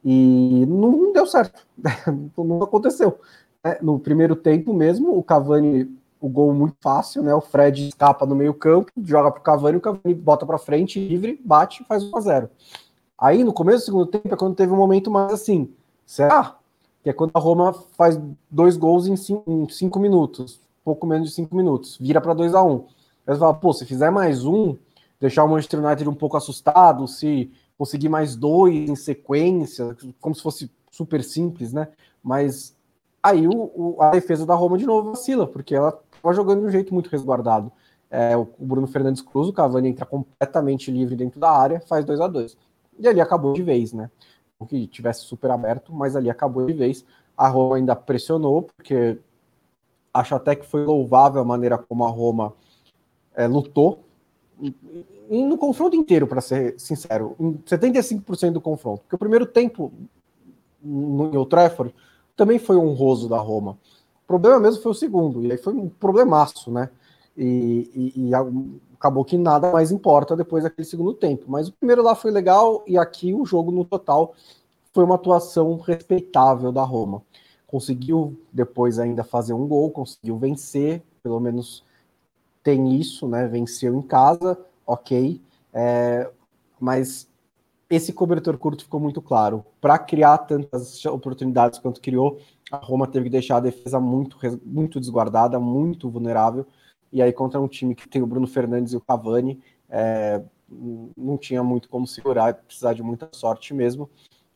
E 0.04 0.66
não 0.68 1.12
deu 1.12 1.28
certo, 1.28 1.68
não 2.38 2.64
aconteceu. 2.64 3.20
É, 3.64 3.78
no 3.82 4.00
primeiro 4.00 4.36
tempo 4.36 4.74
mesmo, 4.74 5.18
o 5.18 5.22
Cavani, 5.22 5.94
o 6.20 6.30
gol 6.30 6.54
muito 6.54 6.76
fácil, 6.82 7.22
né? 7.22 7.34
O 7.34 7.42
Fred 7.42 7.90
escapa 7.90 8.26
no 8.26 8.36
meio 8.36 8.54
campo, 8.54 8.92
joga 9.04 9.32
para 9.32 9.40
o 9.40 9.44
Cavani, 9.44 9.78
o 9.78 9.82
Cavani 9.82 10.14
bota 10.14 10.46
para 10.46 10.58
frente, 10.58 11.00
livre, 11.00 11.40
bate 11.44 11.84
faz 11.84 12.04
1 12.04 12.18
a 12.18 12.22
0 12.22 12.50
Aí 13.18 13.44
no 13.44 13.52
começo 13.52 13.80
do 13.80 13.86
segundo 13.86 14.06
tempo 14.06 14.34
é 14.34 14.38
quando 14.38 14.56
teve 14.56 14.72
um 14.72 14.78
momento 14.78 15.12
mais 15.12 15.34
assim, 15.34 15.74
será? 16.06 16.58
Que 17.04 17.10
é 17.10 17.14
quando 17.14 17.32
a 17.34 17.40
Roma 17.40 17.74
faz 17.74 18.18
dois 18.50 18.78
gols 18.78 19.08
em 19.08 19.18
cinco, 19.18 19.44
em 19.52 19.68
cinco 19.68 20.00
minutos, 20.00 20.62
pouco 20.84 21.06
menos 21.06 21.30
de 21.30 21.36
cinco 21.36 21.56
minutos, 21.56 21.98
vira 22.00 22.22
para 22.22 22.34
2 22.34 22.54
a 22.54 22.64
1 22.64 22.72
um. 22.72 22.86
Fala, 23.26 23.54
pô, 23.54 23.72
se 23.74 23.86
fizer 23.86 24.10
mais 24.10 24.46
um, 24.46 24.76
deixar 25.20 25.44
o 25.44 25.48
Manchester 25.48 25.84
United 25.84 26.10
um 26.10 26.16
pouco 26.16 26.38
assustado, 26.38 27.08
se 27.08 27.52
conseguir 27.78 28.10
mais 28.10 28.36
dois 28.36 28.90
em 28.90 28.96
sequência, 28.96 29.96
como 30.20 30.34
se 30.34 30.42
fosse 30.42 30.72
super 30.92 31.24
simples, 31.24 31.72
né? 31.72 31.88
Mas 32.24 32.76
aí 33.22 33.48
o, 33.48 33.72
o, 33.76 33.98
a 34.02 34.10
defesa 34.12 34.46
da 34.46 34.56
Roma 34.56 34.78
de 34.78 34.86
novo 34.86 35.12
vacila, 35.12 35.46
porque 35.46 35.76
ela 35.76 35.90
estava 36.16 36.34
jogando 36.34 36.62
de 36.62 36.68
um 36.68 36.72
jeito 36.72 36.94
muito 36.94 37.10
resguardado. 37.10 37.72
É, 38.10 38.36
o 38.36 38.48
Bruno 38.58 38.88
Fernandes 38.88 39.22
Cruz, 39.22 39.48
o 39.48 39.54
Cavani 39.54 39.90
entra 39.90 40.06
completamente 40.06 40.90
livre 40.90 41.16
dentro 41.16 41.40
da 41.40 41.52
área, 41.52 41.80
faz 41.82 42.04
2 42.04 42.20
a 42.20 42.28
2 42.28 42.58
e 43.00 43.08
ali 43.08 43.22
acabou 43.22 43.54
de 43.54 43.64
vez, 43.64 43.94
né? 43.94 44.12
O 44.60 44.66
que 44.66 44.86
tivesse 44.88 45.22
super 45.22 45.50
aberto, 45.50 45.94
mas 45.94 46.16
ali 46.16 46.30
acabou 46.30 46.66
de 46.66 46.74
vez. 46.74 47.06
A 47.38 47.48
Roma 47.48 47.78
ainda 47.78 47.96
pressionou, 47.96 48.64
porque 48.64 49.18
acho 50.20 50.36
até 50.36 50.56
que 50.56 50.66
foi 50.66 50.86
louvável 50.86 51.42
a 51.42 51.46
maneira 51.46 51.78
como 51.78 52.04
a 52.06 52.10
Roma 52.10 52.54
é, 53.36 53.48
lutou. 53.48 54.04
E 54.62 55.44
no 55.44 55.58
confronto 55.58 55.96
inteiro, 55.96 56.28
para 56.28 56.42
ser 56.42 56.78
sincero, 56.78 57.36
em 57.40 57.54
75% 57.60 58.52
do 58.52 58.62
confronto. 58.62 59.02
Porque 59.02 59.16
o 59.16 59.20
primeiro 59.20 59.46
tempo 59.46 59.92
no 60.84 61.36
Old 61.38 61.50
Trafford 61.50 61.94
também 62.36 62.60
foi 62.60 62.76
honroso 62.76 63.30
da 63.30 63.38
Roma. 63.38 63.78
O 64.24 64.28
problema 64.28 64.60
mesmo 64.60 64.82
foi 64.82 64.92
o 64.92 64.96
segundo, 64.96 65.44
e 65.44 65.52
aí 65.52 65.58
foi 65.58 65.74
um 65.74 65.90
problemaço, 65.90 66.72
né? 66.72 66.90
E, 67.38 68.14
e, 68.16 68.30
e 68.30 68.32
acabou 69.00 69.24
que 69.24 69.38
nada 69.38 69.72
mais 69.72 69.92
importa 69.92 70.36
depois 70.36 70.64
daquele 70.64 70.88
segundo 70.88 71.14
tempo. 71.14 71.46
Mas 71.48 71.70
o 71.70 71.74
primeiro 71.74 72.04
lá 72.04 72.16
foi 72.16 72.32
legal 72.32 72.84
e 72.86 72.98
aqui 72.98 73.34
o 73.34 73.46
jogo 73.46 73.72
no 73.72 73.86
total 73.86 74.34
foi 74.94 75.04
uma 75.04 75.16
atuação 75.16 75.78
respeitável 75.78 76.72
da 76.72 76.84
Roma. 76.84 77.24
Conseguiu 77.70 78.40
depois 78.52 78.98
ainda 78.98 79.24
fazer 79.24 79.54
um 79.54 79.68
gol, 79.68 79.92
conseguiu 79.92 80.38
vencer, 80.38 81.04
pelo 81.22 81.40
menos 81.40 81.84
tem 82.64 83.00
isso, 83.00 83.28
né? 83.28 83.48
Venceu 83.48 83.96
em 83.96 84.02
casa, 84.02 84.58
ok. 84.86 85.40
É, 85.72 86.30
mas 86.80 87.30
esse 87.90 88.12
cobertor 88.12 88.58
curto 88.58 88.84
ficou 88.84 89.00
muito 89.00 89.22
claro. 89.22 89.64
Para 89.80 90.00
criar 90.00 90.40
tantas 90.40 91.06
oportunidades 91.06 91.80
quanto 91.80 92.02
criou, 92.02 92.40
a 92.72 92.78
Roma 92.78 93.08
teve 93.08 93.26
que 93.26 93.32
deixar 93.32 93.58
a 93.58 93.62
defesa 93.62 94.00
muito, 94.00 94.38
muito 94.64 95.00
desguardada, 95.00 95.60
muito 95.60 96.10
vulnerável 96.10 96.66
e 97.12 97.22
aí 97.22 97.34
contra 97.34 97.60
um 97.60 97.68
time 97.68 97.96
que 97.96 98.08
tem 98.08 98.22
o 98.22 98.28
Bruno 98.28 98.48
Fernandes 98.48 98.94
e 98.94 98.98
o 98.98 99.02
Cavani, 99.02 99.60
é, 99.90 100.42
não 101.18 101.38
tinha 101.38 101.64
muito 101.64 101.90
como 101.90 102.06
segurar, 102.06 102.54
precisar 102.54 102.94
de 102.94 103.02
muita 103.02 103.28
sorte 103.32 103.74
mesmo. 103.74 104.10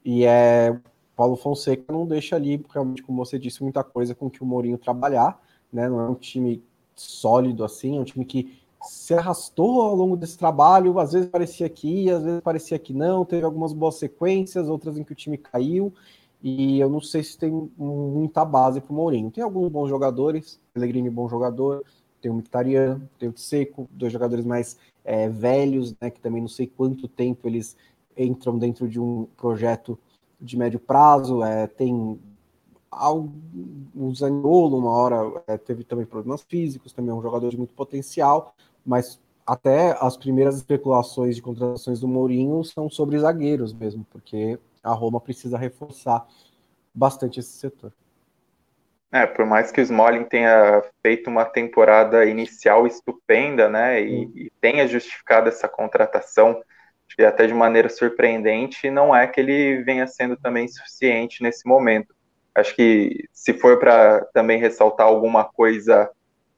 E 0.06 0.26
é 0.26 0.80
Paulo 1.16 1.36
Fonseca 1.36 1.92
não 1.92 2.06
deixa 2.06 2.36
ali, 2.36 2.64
realmente, 2.70 3.04
como 3.04 3.24
você 3.24 3.38
disse, 3.38 3.62
muita 3.62 3.84
coisa 3.84 4.16
com 4.16 4.30
que 4.30 4.42
o 4.42 4.46
Mourinho 4.46 4.78
trabalhar, 4.78 5.40
né? 5.72 5.88
Não 5.88 6.00
é 6.00 6.10
um 6.10 6.16
time 6.16 6.64
sólido 6.96 7.64
assim, 7.64 7.98
é 7.98 8.00
um 8.00 8.04
time 8.04 8.26
que 8.26 8.60
se 8.82 9.14
arrastou 9.14 9.82
ao 9.82 9.96
longo 9.96 10.18
desse 10.18 10.38
trabalho, 10.38 11.00
às 11.00 11.14
vezes 11.14 11.30
parecia 11.30 11.70
que 11.70 11.88
ia, 11.88 12.18
às 12.18 12.24
vezes 12.24 12.42
parecia 12.42 12.78
que 12.78 12.94
não, 12.94 13.24
teve 13.24 13.46
algumas 13.46 13.72
boas 13.74 13.96
sequências, 13.96 14.68
outras 14.68 14.98
em 14.98 15.04
que 15.04 15.14
o 15.14 15.16
time 15.16 15.38
caiu, 15.38 15.94
e 16.42 16.80
eu 16.80 16.90
não 16.90 17.00
sei 17.00 17.24
se 17.24 17.38
tem 17.38 17.72
muita 17.78 18.44
base 18.44 18.82
para 18.82 18.92
o 18.92 18.96
Mourinho. 18.96 19.32
Tem 19.32 19.44
alguns 19.44 19.70
bons 19.70 19.88
jogadores, 19.88 20.60
Pellegrini 20.74 21.10
bom 21.10 21.30
jogador, 21.30 21.86
tem 22.22 22.30
o 22.30 22.36
Mkhitaryan, 22.36 23.02
tem 23.18 23.30
o 23.30 23.38
Seco, 23.38 23.88
dois 23.92 24.12
jogadores 24.12 24.44
mais 24.46 24.78
é, 25.06 25.30
velhos, 25.30 25.96
né, 26.02 26.10
que 26.10 26.20
também 26.20 26.42
não 26.42 26.50
sei 26.50 26.68
quanto 26.68 27.08
tempo 27.08 27.48
eles 27.48 27.78
entram 28.18 28.58
dentro 28.58 28.88
de 28.88 29.00
um 29.00 29.26
projeto 29.38 29.98
de 30.44 30.58
médio 30.58 30.80
prazo, 30.80 31.44
é, 31.44 31.68
tem 31.68 32.20
o 33.96 34.14
Zaniolo, 34.14 34.78
uma 34.78 34.92
hora 34.92 35.44
é, 35.48 35.58
teve 35.58 35.84
também 35.84 36.06
problemas 36.06 36.44
físicos, 36.44 36.94
também 36.94 37.12
é 37.12 37.14
um 37.14 37.22
jogador 37.22 37.50
de 37.50 37.58
muito 37.58 37.74
potencial, 37.74 38.54
mas 38.86 39.20
até 39.48 39.98
as 40.00 40.16
primeiras 40.16 40.58
especulações 40.58 41.36
de 41.36 41.42
contratações 41.42 42.00
do 42.00 42.08
Mourinho 42.08 42.64
são 42.64 42.90
sobre 42.90 43.18
zagueiros 43.18 43.74
mesmo, 43.74 44.06
porque 44.12 44.60
a 44.84 44.92
Roma 44.92 45.20
precisa 45.20 45.58
reforçar 45.58 46.28
bastante 46.94 47.40
esse 47.40 47.58
setor. 47.58 47.92
É, 49.12 49.28
por 49.28 49.46
mais 49.46 49.72
que 49.72 49.80
o 49.80 49.84
Smalling 49.84 50.24
tenha 50.24 50.84
feito 51.06 51.30
uma 51.30 51.46
temporada 51.46 52.26
inicial 52.26 52.88
estupenda, 52.88 53.70
né, 53.70 54.02
e, 54.02 54.24
e, 54.36 54.52
tenha 54.60 54.88
justificado 54.88 55.48
essa 55.48 55.68
contratação, 55.68 56.62
que 57.16 57.24
até 57.24 57.48
de 57.48 57.54
maneira 57.54 57.90
surpreendente, 57.90 58.90
não 58.90 59.16
é 59.16 59.28
que 59.28 59.40
ele 59.40 59.84
venha 59.84 60.08
sendo 60.08 60.38
também 60.38 60.68
suficiente 60.68 61.42
nesse 61.42 61.68
momento. 61.68 62.14
Acho 62.56 62.76
que 62.76 63.28
se 63.32 63.54
for 63.54 63.80
para 63.80 64.26
também 64.34 64.60
ressaltar 64.60 65.08
alguma 65.08 65.44
coisa 65.44 66.10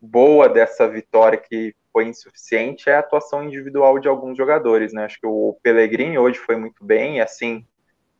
boa 0.01 0.49
dessa 0.49 0.87
vitória 0.87 1.37
que 1.37 1.73
foi 1.91 2.05
insuficiente, 2.05 2.89
é 2.89 2.95
a 2.95 2.99
atuação 2.99 3.43
individual 3.43 3.99
de 3.99 4.07
alguns 4.07 4.37
jogadores, 4.37 4.91
né? 4.91 5.05
Acho 5.05 5.19
que 5.19 5.27
o 5.27 5.57
Pellegrini 5.63 6.17
hoje 6.17 6.37
foi 6.37 6.57
muito 6.57 6.83
bem, 6.83 7.21
assim, 7.21 7.65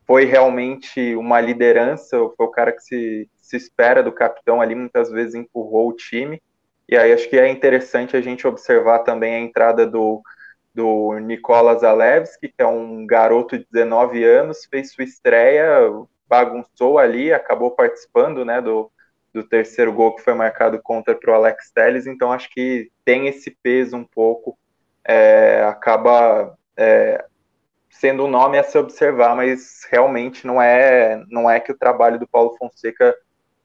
foi 0.07 0.23
realmente 0.23 1.15
uma 1.15 1.41
liderança, 1.41 2.17
foi 2.37 2.45
o 2.45 2.51
cara 2.51 2.71
que 2.71 2.81
se 2.81 3.29
se 3.45 3.55
espera 3.55 4.01
do 4.01 4.11
capitão 4.11 4.59
ali, 4.59 4.73
muitas 4.73 5.11
vezes 5.11 5.35
empurrou 5.35 5.89
o 5.89 5.95
time. 5.95 6.41
E 6.89 6.97
aí 6.97 7.13
acho 7.13 7.29
que 7.29 7.37
é 7.37 7.47
interessante 7.47 8.17
a 8.17 8.21
gente 8.21 8.47
observar 8.47 8.99
também 8.99 9.35
a 9.35 9.39
entrada 9.39 9.85
do, 9.85 10.21
do 10.75 11.17
Nicolas 11.19 11.83
Alevski, 11.83 12.49
que 12.49 12.61
é 12.61 12.67
um 12.67 13.07
garoto 13.07 13.57
de 13.57 13.65
19 13.71 14.23
anos, 14.25 14.65
fez 14.69 14.91
sua 14.91 15.05
estreia, 15.05 15.65
bagunçou 16.27 16.99
ali, 16.99 17.31
acabou 17.31 17.71
participando 17.71 18.43
né, 18.43 18.61
do, 18.61 18.91
do 19.33 19.41
terceiro 19.41 19.93
gol 19.93 20.15
que 20.15 20.21
foi 20.21 20.33
marcado 20.33 20.81
contra 20.83 21.15
para 21.15 21.31
o 21.31 21.35
Alex 21.35 21.71
Telles, 21.71 22.05
então 22.05 22.31
acho 22.31 22.49
que 22.49 22.91
tem 23.05 23.27
esse 23.27 23.57
peso 23.63 23.95
um 23.95 24.03
pouco, 24.03 24.57
é, 25.07 25.63
acaba 25.63 26.57
é, 26.75 27.23
sendo 27.89 28.25
um 28.25 28.29
nome 28.29 28.59
a 28.59 28.63
se 28.63 28.77
observar, 28.77 29.33
mas 29.33 29.87
realmente 29.89 30.45
não 30.45 30.61
é, 30.61 31.23
não 31.29 31.49
é 31.49 31.57
que 31.57 31.71
o 31.71 31.77
trabalho 31.77 32.19
do 32.19 32.27
Paulo 32.27 32.55
Fonseca 32.57 33.15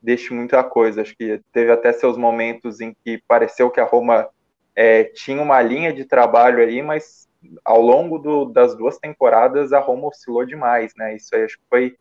deixe 0.00 0.32
muita 0.32 0.62
coisa. 0.62 1.02
Acho 1.02 1.16
que 1.16 1.40
teve 1.52 1.72
até 1.72 1.92
seus 1.92 2.16
momentos 2.16 2.80
em 2.80 2.94
que 3.04 3.20
pareceu 3.26 3.68
que 3.68 3.80
a 3.80 3.84
Roma 3.84 4.28
é, 4.74 5.04
tinha 5.04 5.42
uma 5.42 5.60
linha 5.60 5.92
de 5.92 6.04
trabalho 6.04 6.62
ali, 6.62 6.82
mas 6.82 7.28
ao 7.64 7.80
longo 7.80 8.18
do, 8.18 8.44
das 8.44 8.76
duas 8.76 8.98
temporadas 8.98 9.72
a 9.72 9.78
Roma 9.78 10.08
oscilou 10.08 10.44
demais, 10.44 10.92
né? 10.96 11.16
Isso 11.16 11.34
aí 11.34 11.44
acho 11.44 11.58
que 11.58 11.64
foi 11.68 11.96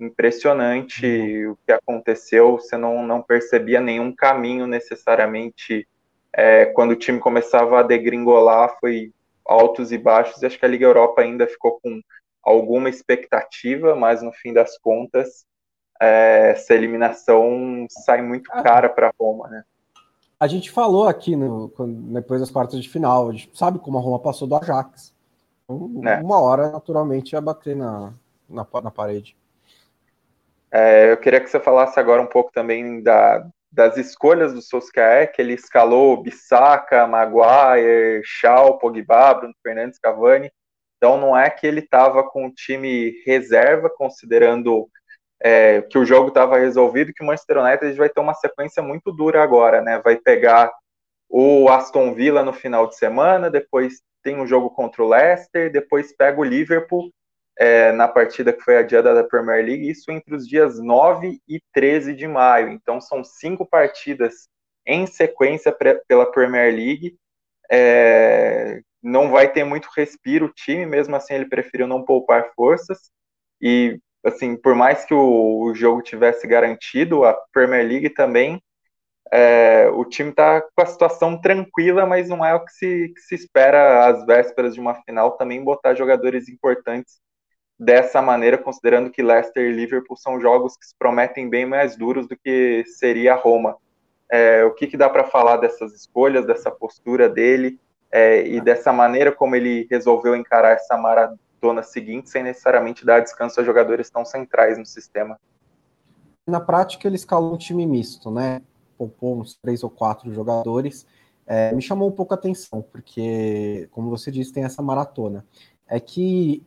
impressionante 0.00 1.06
uhum. 1.06 1.52
o 1.52 1.58
que 1.66 1.72
aconteceu. 1.72 2.52
Você 2.52 2.76
não, 2.76 3.02
não 3.02 3.22
percebia 3.22 3.80
nenhum 3.80 4.14
caminho 4.14 4.66
necessariamente 4.66 5.86
é, 6.32 6.66
quando 6.66 6.92
o 6.92 6.96
time 6.96 7.18
começava 7.18 7.80
a 7.80 7.82
degringolar, 7.82 8.76
foi 8.80 9.12
altos 9.44 9.92
e 9.92 9.98
baixos. 9.98 10.42
E 10.42 10.46
acho 10.46 10.58
que 10.58 10.64
a 10.64 10.68
Liga 10.68 10.86
Europa 10.86 11.20
ainda 11.20 11.46
ficou 11.46 11.80
com 11.80 12.00
alguma 12.42 12.88
expectativa, 12.88 13.94
mas 13.94 14.22
no 14.22 14.32
fim 14.32 14.52
das 14.52 14.78
contas 14.78 15.46
é, 16.00 16.54
eliminação 16.70 17.86
sai 17.90 18.22
muito 18.22 18.50
ah. 18.52 18.62
cara 18.62 18.88
para 18.88 19.12
Roma, 19.18 19.48
né? 19.48 19.64
A 20.40 20.46
gente 20.46 20.70
falou 20.70 21.08
aqui 21.08 21.34
no, 21.34 21.72
depois 22.12 22.40
das 22.40 22.50
quartas 22.50 22.80
de 22.80 22.88
final, 22.88 23.28
a 23.28 23.32
gente 23.32 23.50
sabe 23.54 23.78
como 23.78 23.98
a 23.98 24.00
Roma 24.00 24.20
passou 24.20 24.46
do 24.46 24.54
Ajax. 24.54 25.12
né? 25.68 26.20
Uma 26.22 26.40
hora, 26.40 26.70
naturalmente, 26.70 27.32
ia 27.32 27.40
bater 27.40 27.74
na, 27.74 28.12
na, 28.48 28.66
na 28.82 28.90
parede. 28.90 29.36
É, 30.70 31.10
eu 31.10 31.16
queria 31.16 31.40
que 31.40 31.48
você 31.48 31.58
falasse 31.58 31.98
agora 31.98 32.22
um 32.22 32.26
pouco 32.26 32.52
também 32.52 33.02
da, 33.02 33.48
das 33.70 33.96
escolhas 33.96 34.52
do 34.52 34.62
Solskjaer, 34.62 35.32
que 35.32 35.42
ele 35.42 35.54
escalou 35.54 36.22
Bissaka, 36.22 37.06
Maguire, 37.06 38.22
Shaw, 38.24 38.78
Pogba, 38.78 39.34
Bruno 39.34 39.54
Fernandes, 39.62 39.98
Cavani. 39.98 40.52
Então 40.96 41.20
não 41.20 41.36
é 41.36 41.48
que 41.48 41.66
ele 41.66 41.80
estava 41.80 42.22
com 42.22 42.46
o 42.46 42.52
time 42.52 43.22
reserva, 43.24 43.88
considerando 43.88 44.88
é, 45.40 45.82
que 45.82 45.98
o 45.98 46.04
jogo 46.04 46.28
estava 46.28 46.58
resolvido, 46.58 47.12
que 47.12 47.22
o 47.22 47.26
Manchester 47.26 47.58
United 47.58 47.92
vai 47.96 48.08
ter 48.08 48.20
uma 48.20 48.34
sequência 48.34 48.82
muito 48.82 49.12
dura 49.12 49.42
agora, 49.42 49.80
né? 49.80 50.00
Vai 50.02 50.16
pegar 50.16 50.72
o 51.28 51.68
Aston 51.68 52.14
Villa 52.14 52.42
no 52.42 52.52
final 52.52 52.86
de 52.86 52.96
semana, 52.96 53.50
depois 53.50 54.00
tem 54.22 54.36
um 54.40 54.46
jogo 54.46 54.70
contra 54.70 55.02
o 55.02 55.08
Leicester, 55.08 55.70
depois 55.70 56.14
pega 56.16 56.40
o 56.40 56.44
Liverpool 56.44 57.10
é, 57.58 57.92
na 57.92 58.06
partida 58.06 58.52
que 58.52 58.62
foi 58.62 58.76
adiada 58.76 59.14
da 59.14 59.24
Premier 59.24 59.64
League, 59.64 59.90
isso 59.90 60.10
entre 60.10 60.34
os 60.34 60.46
dias 60.46 60.78
9 60.78 61.40
e 61.48 61.60
13 61.72 62.14
de 62.14 62.26
maio. 62.26 62.70
Então 62.70 63.00
são 63.00 63.24
cinco 63.24 63.66
partidas 63.66 64.48
em 64.86 65.06
sequência 65.06 65.76
pela 66.06 66.30
Premier 66.30 66.72
League. 66.72 67.16
É, 67.70 68.80
não 69.02 69.30
vai 69.30 69.52
ter 69.52 69.64
muito 69.64 69.88
respiro 69.94 70.46
o 70.46 70.52
time, 70.52 70.86
mesmo 70.86 71.14
assim 71.16 71.34
ele 71.34 71.48
preferiu 71.48 71.86
não 71.86 72.04
poupar 72.04 72.52
forças. 72.54 73.10
E 73.60 74.00
assim, 74.28 74.56
por 74.56 74.74
mais 74.74 75.04
que 75.04 75.14
o, 75.14 75.62
o 75.62 75.74
jogo 75.74 76.02
tivesse 76.02 76.46
garantido, 76.46 77.24
a 77.24 77.34
Premier 77.52 77.86
League 77.86 78.10
também 78.10 78.62
é, 79.32 79.88
o 79.90 80.04
time 80.04 80.30
está 80.30 80.60
com 80.60 80.82
a 80.82 80.86
situação 80.86 81.38
tranquila, 81.40 82.06
mas 82.06 82.28
não 82.28 82.44
é 82.44 82.54
o 82.54 82.64
que 82.64 82.72
se, 82.72 83.08
que 83.14 83.20
se 83.20 83.34
espera 83.34 84.06
às 84.06 84.24
vésperas 84.24 84.74
de 84.74 84.80
uma 84.80 84.94
final 85.02 85.32
também 85.32 85.62
botar 85.62 85.94
jogadores 85.94 86.48
importantes 86.48 87.20
dessa 87.78 88.20
maneira, 88.22 88.58
considerando 88.58 89.10
que 89.10 89.22
Leicester 89.22 89.64
e 89.64 89.72
Liverpool 89.72 90.16
são 90.16 90.40
jogos 90.40 90.76
que 90.76 90.86
se 90.86 90.94
prometem 90.98 91.48
bem 91.48 91.66
mais 91.66 91.96
duros 91.96 92.26
do 92.26 92.36
que 92.36 92.84
seria 92.86 93.34
Roma. 93.34 93.76
É, 94.30 94.64
o 94.64 94.74
que, 94.74 94.86
que 94.86 94.96
dá 94.96 95.08
para 95.08 95.24
falar 95.24 95.58
dessas 95.58 95.94
escolhas, 95.94 96.46
dessa 96.46 96.70
postura 96.70 97.28
dele 97.28 97.78
é, 98.10 98.46
e 98.46 98.60
dessa 98.60 98.92
maneira 98.92 99.30
como 99.30 99.54
ele 99.54 99.86
resolveu 99.90 100.34
encarar 100.34 100.72
essa 100.72 100.96
maratona 101.60 101.82
seguinte, 101.82 102.30
sem 102.30 102.42
necessariamente 102.42 103.04
dar 103.04 103.20
descanso 103.20 103.60
a 103.60 103.64
jogadores 103.64 104.08
tão 104.08 104.24
centrais 104.24 104.78
no 104.78 104.86
sistema? 104.86 105.38
Na 106.46 106.60
prática, 106.60 107.06
ele 107.06 107.16
escalou 107.16 107.54
um 107.54 107.58
time 107.58 107.86
misto, 107.86 108.30
né? 108.30 108.62
poupou 108.96 109.40
uns 109.40 109.54
três 109.54 109.84
ou 109.84 109.90
quatro 109.90 110.32
jogadores, 110.34 111.06
é, 111.46 111.72
me 111.72 111.80
chamou 111.80 112.08
um 112.08 112.12
pouco 112.12 112.34
a 112.34 112.36
atenção, 112.36 112.82
porque, 112.82 113.88
como 113.92 114.10
você 114.10 114.30
disse, 114.30 114.52
tem 114.52 114.64
essa 114.64 114.82
maratona. 114.82 115.46
É 115.86 116.00
que 116.00 116.66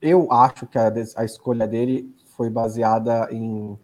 eu 0.00 0.30
acho 0.32 0.66
que 0.66 0.76
a, 0.76 0.92
a 1.16 1.24
escolha 1.24 1.66
dele 1.66 2.12
foi 2.36 2.50
baseada 2.50 3.28
em. 3.30 3.78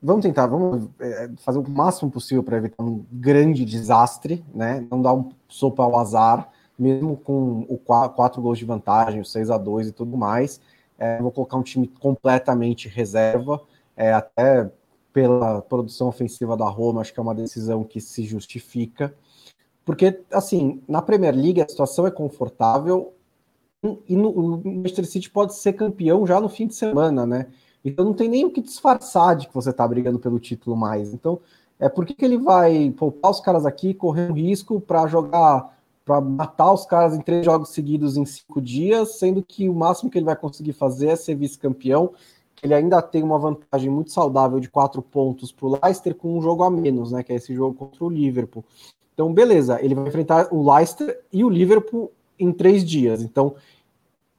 Vamos 0.00 0.22
tentar, 0.22 0.46
vamos 0.46 0.90
é, 1.00 1.30
fazer 1.38 1.58
o 1.58 1.68
máximo 1.68 2.10
possível 2.10 2.42
para 2.42 2.58
evitar 2.58 2.84
um 2.84 3.04
grande 3.10 3.64
desastre, 3.64 4.44
né? 4.54 4.86
Não 4.90 5.00
dar 5.00 5.14
um 5.14 5.30
sopa 5.48 5.82
ao 5.82 5.98
azar, 5.98 6.48
mesmo 6.82 7.16
com 7.16 7.64
o 7.68 7.78
quatro, 7.78 8.42
gols 8.42 8.58
de 8.58 8.64
vantagem, 8.64 9.20
o 9.20 9.24
6 9.24 9.50
a 9.50 9.56
2 9.56 9.88
e 9.88 9.92
tudo 9.92 10.16
mais. 10.16 10.60
É, 10.98 11.20
vou 11.20 11.30
colocar 11.30 11.56
um 11.56 11.62
time 11.62 11.86
completamente 11.86 12.88
reserva, 12.88 13.60
é, 13.96 14.12
até 14.12 14.70
pela 15.12 15.62
produção 15.62 16.08
ofensiva 16.08 16.56
da 16.56 16.68
Roma, 16.68 17.00
acho 17.00 17.12
que 17.12 17.20
é 17.20 17.22
uma 17.22 17.34
decisão 17.34 17.84
que 17.84 18.00
se 18.00 18.24
justifica. 18.24 19.14
Porque, 19.84 20.20
assim, 20.32 20.82
na 20.88 21.02
Premier 21.02 21.34
League 21.34 21.60
a 21.60 21.68
situação 21.68 22.06
é 22.06 22.10
confortável 22.10 23.12
e 24.08 24.14
no, 24.16 24.30
o 24.30 24.62
Manchester 24.64 25.06
City 25.06 25.30
pode 25.30 25.54
ser 25.54 25.72
campeão 25.72 26.26
já 26.26 26.40
no 26.40 26.48
fim 26.48 26.66
de 26.66 26.74
semana, 26.74 27.26
né? 27.26 27.46
Então 27.84 28.04
não 28.04 28.14
tem 28.14 28.28
nem 28.28 28.44
o 28.44 28.50
que 28.50 28.60
disfarçar 28.60 29.34
de 29.34 29.48
que 29.48 29.54
você 29.54 29.70
está 29.70 29.86
brigando 29.86 30.18
pelo 30.18 30.38
título 30.38 30.76
mais. 30.76 31.12
Então, 31.12 31.40
é 31.80 31.88
por 31.88 32.06
que, 32.06 32.14
que 32.14 32.24
ele 32.24 32.38
vai 32.38 32.90
poupar 32.92 33.32
os 33.32 33.40
caras 33.40 33.66
aqui, 33.66 33.92
correr 33.92 34.30
um 34.30 34.34
risco 34.34 34.80
para 34.80 35.06
jogar, 35.08 35.76
para 36.04 36.20
matar 36.20 36.72
os 36.72 36.84
caras 36.84 37.14
em 37.14 37.20
três 37.20 37.44
jogos 37.44 37.70
seguidos 37.70 38.16
em 38.16 38.24
cinco 38.24 38.60
dias, 38.60 39.18
sendo 39.18 39.42
que 39.42 39.68
o 39.68 39.74
máximo 39.74 40.10
que 40.10 40.18
ele 40.18 40.24
vai 40.24 40.36
conseguir 40.36 40.72
fazer 40.72 41.08
é 41.08 41.16
ser 41.16 41.34
vice-campeão 41.34 42.12
ele 42.62 42.74
ainda 42.74 43.02
tem 43.02 43.22
uma 43.22 43.38
vantagem 43.38 43.90
muito 43.90 44.12
saudável 44.12 44.60
de 44.60 44.70
quatro 44.70 45.02
pontos 45.02 45.50
para 45.50 45.66
o 45.66 45.78
Leicester 45.82 46.14
com 46.14 46.38
um 46.38 46.40
jogo 46.40 46.62
a 46.62 46.70
menos, 46.70 47.10
né? 47.10 47.22
Que 47.22 47.32
é 47.32 47.36
esse 47.36 47.52
jogo 47.52 47.74
contra 47.74 48.04
o 48.04 48.08
Liverpool. 48.08 48.64
Então, 49.12 49.32
beleza, 49.34 49.82
ele 49.82 49.94
vai 49.94 50.06
enfrentar 50.06 50.48
o 50.52 50.72
Leicester 50.72 51.20
e 51.32 51.44
o 51.44 51.48
Liverpool 51.48 52.12
em 52.38 52.52
três 52.52 52.84
dias. 52.84 53.20
Então, 53.20 53.56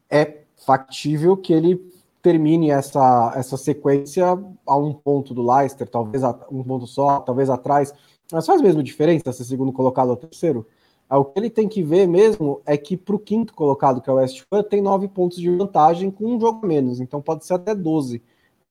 é 0.10 0.40
factível 0.56 1.36
que 1.36 1.52
ele 1.52 1.92
termine 2.22 2.70
essa, 2.70 3.34
essa 3.36 3.58
sequência 3.58 4.26
a 4.66 4.78
um 4.78 4.94
ponto 4.94 5.34
do 5.34 5.46
Leicester, 5.46 5.88
talvez 5.88 6.24
a, 6.24 6.34
um 6.50 6.64
ponto 6.64 6.88
só, 6.88 7.20
talvez 7.20 7.50
atrás. 7.50 7.94
Mas 8.32 8.46
faz 8.46 8.62
mesmo 8.62 8.82
diferença 8.82 9.34
ser 9.34 9.44
segundo 9.44 9.74
colocado 9.74 10.10
ou 10.10 10.16
terceiro? 10.16 10.66
É, 11.10 11.16
o 11.16 11.26
que 11.26 11.40
ele 11.40 11.50
tem 11.50 11.68
que 11.68 11.84
ver 11.84 12.08
mesmo 12.08 12.62
é 12.66 12.78
que 12.78 12.98
para 12.98 13.16
o 13.16 13.20
quinto 13.20 13.54
colocado, 13.54 14.02
que 14.02 14.10
é 14.10 14.14
o 14.14 14.18
West 14.18 14.44
Ham, 14.52 14.64
tem 14.64 14.82
nove 14.82 15.08
pontos 15.08 15.38
de 15.38 15.50
vantagem 15.50 16.10
com 16.10 16.36
um 16.36 16.40
jogo 16.40 16.66
menos, 16.66 17.00
então 17.00 17.22
pode 17.22 17.46
ser 17.46 17.56
até 17.56 17.76
12. 17.76 18.22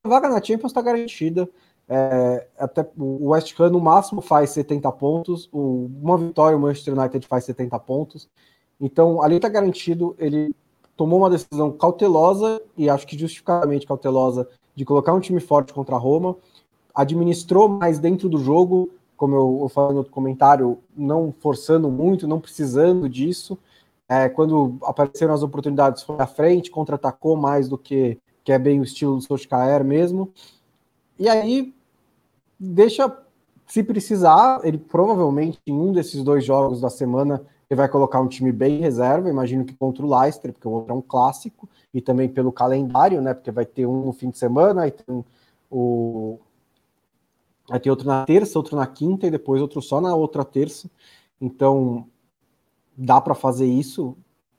A 0.05 0.09
vaga 0.09 0.29
na 0.29 0.43
Champions 0.43 0.71
está 0.71 0.83
garantida. 0.83 1.49
É, 1.89 2.47
até 2.59 2.89
o 2.97 3.31
West 3.31 3.59
Ham 3.61 3.71
no 3.71 3.81
máximo 3.81 4.21
faz 4.21 4.51
70 4.51 4.91
pontos, 4.93 5.49
o, 5.53 5.91
uma 6.01 6.17
vitória 6.17 6.57
o 6.57 6.61
Manchester 6.61 6.99
United 6.99 7.27
faz 7.27 7.45
70 7.45 7.79
pontos. 7.81 8.29
Então 8.81 9.23
ali 9.23 9.37
está 9.37 9.49
garantido. 9.49 10.17
Ele 10.19 10.55
tomou 10.97 11.21
uma 11.21 11.31
decisão 11.31 11.71
cautelosa 11.71 12.61
e 12.77 12.89
acho 12.89 13.07
que 13.07 13.19
justificadamente 13.19 13.87
cautelosa 13.87 14.49
de 14.75 14.85
colocar 14.85 15.13
um 15.13 15.21
time 15.21 15.41
forte 15.41 15.73
contra 15.73 15.97
a 15.97 15.99
Roma. 15.99 16.37
Administrou 16.95 17.69
mais 17.69 17.99
dentro 17.99 18.29
do 18.29 18.39
jogo, 18.39 18.91
como 19.23 19.37
eu, 19.37 19.59
eu 19.63 19.69
falei 19.69 19.93
no 19.93 19.99
outro 19.99 20.13
comentário, 20.13 20.81
não 20.97 21.33
forçando 21.39 21.89
muito, 21.89 22.27
não 22.27 22.41
precisando 22.41 23.09
disso. 23.09 23.57
É, 24.09 24.29
quando 24.29 24.79
apareceram 24.83 25.33
as 25.33 25.45
oportunidades, 25.45 26.03
foi 26.03 26.17
à 26.19 26.27
frente, 26.27 26.73
contra-atacou 26.73 27.37
mais 27.37 27.69
do 27.69 27.79
que, 27.79 28.19
que 28.43 28.51
é 28.51 28.59
bem 28.59 28.81
o 28.81 28.83
estilo 28.83 29.15
do 29.15 29.23
Solskjaer 29.23 29.85
mesmo. 29.85 30.33
E 31.21 31.29
aí, 31.29 31.73
deixa, 32.59 33.17
se 33.69 33.85
precisar, 33.85 34.61
ele 34.65 34.77
provavelmente 34.77 35.61
em 35.69 35.73
um 35.73 35.93
desses 35.93 36.25
dois 36.25 36.45
jogos 36.45 36.81
da 36.81 36.91
semana, 36.91 37.41
ele 37.71 37.79
vai 37.79 37.89
colocar 37.89 38.21
um 38.21 38.27
time 38.27 38.51
bem 38.51 38.81
reserva, 38.81 39.31
imagino 39.31 39.65
que 39.65 39.77
contra 39.77 40.05
o 40.05 40.19
Leicester, 40.19 40.53
porque 40.53 40.67
o 40.67 40.73
outro 40.73 40.93
é 40.93 40.97
um 40.97 41.01
clássico, 41.01 41.69
e 41.95 42.01
também 42.01 42.29
pelo 42.29 42.51
calendário, 42.51 43.23
né, 43.23 43.35
porque 43.35 43.53
vai 43.53 43.67
ter 43.67 43.87
um 43.87 44.05
no 44.05 44.13
fim 44.13 44.31
de 44.31 44.39
semana, 44.39 44.89
e 44.89 44.91
tem 44.91 45.25
o, 45.71 46.41
Vai 47.69 47.81
ter 47.81 47.91
outro 47.91 48.07
na 48.07 48.25
terça, 48.25 48.59
outro 48.59 48.77
na 48.77 48.87
quinta 48.87 49.27
e 49.27 49.31
depois 49.31 49.63
outro 49.63 49.81
só 49.81 50.01
na 50.01 50.15
outra 50.15 50.45
terça. 50.45 50.91
Então, 51.41 52.07
dá 52.97 53.21
para 53.21 53.35
fazer 53.35 53.67
isso. 53.67 54.17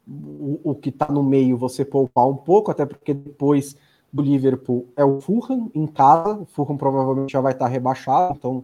O, 0.07 0.71
o 0.71 0.75
que 0.75 0.89
está 0.89 1.09
no 1.09 1.23
meio 1.23 1.57
você 1.57 1.85
poupar 1.85 2.27
um 2.27 2.35
pouco, 2.35 2.71
até 2.71 2.85
porque 2.85 3.13
depois 3.13 3.77
do 4.11 4.21
Liverpool 4.21 4.87
é 4.95 5.03
o 5.03 5.19
Fulham 5.19 5.71
em 5.73 5.87
casa. 5.87 6.35
O 6.35 6.45
Fulham 6.45 6.77
provavelmente 6.77 7.31
já 7.31 7.41
vai 7.41 7.53
estar 7.53 7.65
tá 7.65 7.71
rebaixado, 7.71 8.35
então 8.37 8.63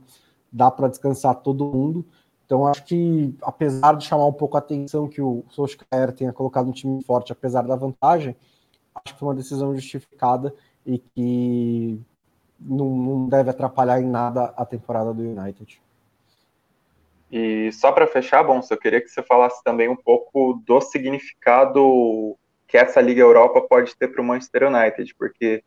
dá 0.51 0.69
para 0.69 0.87
descansar 0.87 1.35
todo 1.35 1.65
mundo. 1.65 2.05
Então, 2.45 2.65
acho 2.65 2.83
que, 2.83 3.35
apesar 3.43 3.95
de 3.95 4.05
chamar 4.05 4.25
um 4.25 4.33
pouco 4.33 4.57
a 4.57 4.59
atenção 4.59 5.07
que 5.07 5.21
o 5.21 5.43
Solskjaer 5.49 6.11
tenha 6.13 6.33
colocado 6.33 6.67
um 6.67 6.71
time 6.71 7.03
forte, 7.03 7.31
apesar 7.31 7.61
da 7.61 7.75
vantagem, 7.75 8.35
acho 8.95 9.13
que 9.13 9.19
foi 9.19 9.27
uma 9.27 9.35
decisão 9.35 9.73
justificada 9.75 10.53
e 10.83 10.97
que 10.97 12.01
não, 12.59 12.89
não 12.89 13.29
deve 13.29 13.49
atrapalhar 13.49 14.01
em 14.01 14.05
nada 14.05 14.53
a 14.57 14.65
temporada 14.65 15.13
do 15.13 15.21
United. 15.21 15.81
E 17.31 17.71
só 17.73 17.91
para 17.91 18.07
fechar, 18.07 18.43
bom, 18.43 18.59
eu 18.69 18.77
queria 18.77 19.01
que 19.01 19.07
você 19.07 19.21
falasse 19.21 19.63
também 19.63 19.87
um 19.87 19.95
pouco 19.95 20.61
do 20.65 20.81
significado 20.81 22.35
que 22.67 22.77
essa 22.77 23.01
Liga 23.01 23.21
Europa 23.21 23.61
pode 23.61 23.95
ter 23.95 24.07
para 24.07 24.21
o 24.21 24.23
Manchester 24.23 24.67
United, 24.67 25.15
porque 25.15 25.63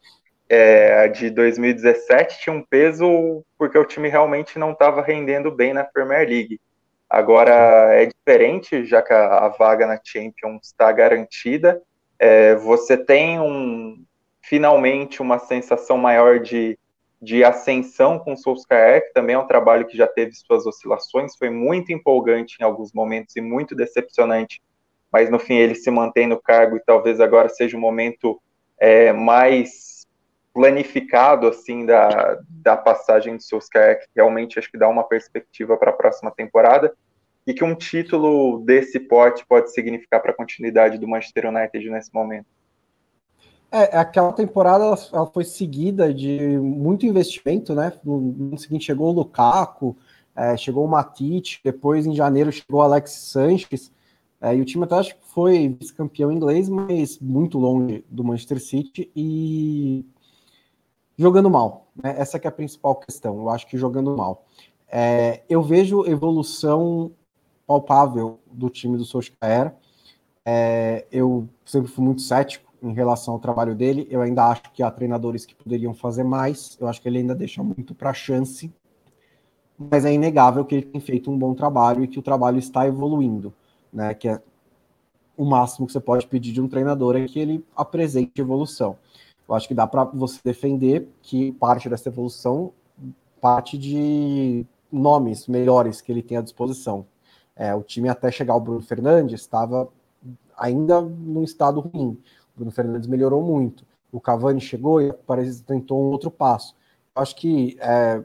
é, 0.48 1.08
de 1.08 1.30
2017 1.30 2.40
tinha 2.40 2.54
um 2.54 2.62
peso 2.62 3.44
porque 3.56 3.78
o 3.78 3.84
time 3.84 4.08
realmente 4.08 4.58
não 4.58 4.72
estava 4.72 5.02
rendendo 5.02 5.50
bem 5.50 5.72
na 5.72 5.84
Premier 5.84 6.28
League. 6.28 6.60
Agora 7.08 7.52
é 7.94 8.06
diferente, 8.06 8.84
já 8.84 9.02
que 9.02 9.12
a, 9.12 9.46
a 9.46 9.48
vaga 9.48 9.86
na 9.86 10.00
Champions 10.02 10.66
está 10.66 10.90
garantida. 10.92 11.80
É, 12.18 12.54
você 12.56 12.96
tem 12.96 13.40
um 13.40 14.04
finalmente 14.42 15.22
uma 15.22 15.38
sensação 15.38 15.96
maior 15.96 16.40
de 16.40 16.78
de 17.22 17.44
ascensão 17.44 18.18
com 18.18 18.32
o 18.32 18.36
Solskjaer, 18.36 19.06
que 19.06 19.14
também 19.14 19.36
é 19.36 19.38
um 19.38 19.46
trabalho 19.46 19.86
que 19.86 19.96
já 19.96 20.08
teve 20.08 20.32
suas 20.34 20.66
oscilações, 20.66 21.36
foi 21.36 21.48
muito 21.48 21.92
empolgante 21.92 22.56
em 22.60 22.64
alguns 22.64 22.92
momentos 22.92 23.36
e 23.36 23.40
muito 23.40 23.76
decepcionante, 23.76 24.60
mas 25.12 25.30
no 25.30 25.38
fim 25.38 25.54
ele 25.54 25.76
se 25.76 25.88
mantém 25.88 26.26
no 26.26 26.40
cargo 26.40 26.76
e 26.76 26.82
talvez 26.84 27.20
agora 27.20 27.48
seja 27.48 27.76
o 27.76 27.78
um 27.78 27.80
momento 27.80 28.42
é, 28.76 29.12
mais 29.12 30.04
planificado 30.52 31.46
assim 31.46 31.86
da, 31.86 32.40
da 32.48 32.76
passagem 32.76 33.36
do 33.36 33.42
Solskjaer, 33.42 34.00
que 34.00 34.06
realmente 34.16 34.58
acho 34.58 34.70
que 34.70 34.76
dá 34.76 34.88
uma 34.88 35.04
perspectiva 35.04 35.76
para 35.76 35.90
a 35.90 35.94
próxima 35.94 36.32
temporada. 36.32 36.92
e 37.46 37.54
que 37.54 37.64
um 37.64 37.74
título 37.74 38.60
desse 38.64 39.00
porte 39.00 39.44
pode 39.46 39.72
significar 39.72 40.20
para 40.20 40.32
a 40.32 40.34
continuidade 40.34 40.98
do 40.98 41.08
Manchester 41.08 41.46
United 41.46 41.88
nesse 41.90 42.12
momento? 42.12 42.46
É, 43.74 43.96
aquela 43.96 44.34
temporada 44.34 44.84
ela 45.10 45.26
foi 45.26 45.44
seguida 45.44 46.12
de 46.12 46.58
muito 46.58 47.06
investimento, 47.06 47.74
né? 47.74 47.90
No 48.04 48.58
seguinte 48.58 48.84
chegou 48.84 49.08
o 49.08 49.12
Lukaku, 49.12 49.96
é, 50.36 50.54
chegou 50.58 50.84
o 50.84 50.88
Matite, 50.88 51.58
depois 51.64 52.04
em 52.04 52.14
janeiro 52.14 52.52
chegou 52.52 52.80
o 52.80 52.82
Alex 52.82 53.12
Sanches, 53.12 53.90
é, 54.42 54.54
e 54.54 54.60
o 54.60 54.64
time 54.66 54.84
até 54.84 54.96
acho 54.96 55.14
que 55.14 55.24
foi 55.24 55.68
vice-campeão 55.80 56.30
inglês, 56.30 56.68
mas 56.68 57.18
muito 57.18 57.58
longe 57.58 58.04
do 58.10 58.22
Manchester 58.22 58.60
City 58.60 59.10
e 59.16 60.04
jogando 61.16 61.48
mal. 61.48 61.86
Né? 61.96 62.14
Essa 62.18 62.36
é 62.36 62.48
a 62.48 62.52
principal 62.52 62.96
questão. 62.96 63.38
Eu 63.38 63.48
acho 63.48 63.66
que 63.66 63.78
jogando 63.78 64.14
mal. 64.14 64.44
É, 64.86 65.42
eu 65.48 65.62
vejo 65.62 66.04
evolução 66.04 67.12
palpável 67.66 68.38
do 68.50 68.68
time 68.68 68.98
do 68.98 69.04
Solskjaer. 69.06 69.74
É, 70.44 71.06
eu 71.10 71.48
sempre 71.64 71.90
fui 71.90 72.04
muito 72.04 72.20
cético 72.20 72.71
em 72.82 72.92
relação 72.92 73.34
ao 73.34 73.40
trabalho 73.40 73.74
dele. 73.74 74.06
Eu 74.10 74.20
ainda 74.20 74.46
acho 74.46 74.62
que 74.72 74.82
há 74.82 74.90
treinadores 74.90 75.46
que 75.46 75.54
poderiam 75.54 75.94
fazer 75.94 76.24
mais. 76.24 76.76
Eu 76.80 76.88
acho 76.88 77.00
que 77.00 77.08
ele 77.08 77.18
ainda 77.18 77.34
deixa 77.34 77.62
muito 77.62 77.94
para 77.94 78.12
chance. 78.12 78.72
Mas 79.78 80.04
é 80.04 80.12
inegável 80.12 80.64
que 80.64 80.74
ele 80.74 80.86
tem 80.86 81.00
feito 81.00 81.30
um 81.30 81.38
bom 81.38 81.54
trabalho 81.54 82.04
e 82.04 82.08
que 82.08 82.18
o 82.18 82.22
trabalho 82.22 82.58
está 82.58 82.86
evoluindo, 82.86 83.52
né? 83.92 84.14
Que 84.14 84.28
é 84.28 84.42
o 85.36 85.44
máximo 85.44 85.86
que 85.86 85.92
você 85.92 86.00
pode 86.00 86.26
pedir 86.26 86.52
de 86.52 86.60
um 86.60 86.68
treinador 86.68 87.16
é 87.16 87.24
que 87.26 87.38
ele 87.38 87.64
apresente 87.74 88.40
evolução. 88.40 88.96
Eu 89.48 89.54
acho 89.54 89.66
que 89.66 89.74
dá 89.74 89.86
para 89.86 90.04
você 90.04 90.38
defender 90.44 91.08
que 91.22 91.52
parte 91.52 91.88
dessa 91.88 92.08
evolução 92.08 92.72
parte 93.42 93.76
de 93.76 94.64
nomes 94.90 95.48
melhores 95.48 96.00
que 96.00 96.12
ele 96.12 96.22
tem 96.22 96.38
à 96.38 96.40
disposição. 96.40 97.04
É, 97.56 97.74
o 97.74 97.82
time 97.82 98.08
até 98.08 98.30
chegar 98.30 98.54
ao 98.54 98.60
Bruno 98.60 98.80
Fernandes 98.80 99.40
estava 99.40 99.88
ainda 100.56 101.00
num 101.00 101.42
estado 101.42 101.80
ruim. 101.80 102.16
Bruno 102.62 102.70
Fernandes 102.70 103.08
melhorou 103.08 103.42
muito. 103.42 103.84
O 104.12 104.20
Cavani 104.20 104.60
chegou 104.60 105.00
e 105.00 105.12
parece 105.12 105.62
tentou 105.64 106.00
um 106.00 106.10
outro 106.10 106.30
passo. 106.30 106.76
Eu 107.14 107.22
acho 107.22 107.34
que 107.34 107.76
é, 107.80 108.22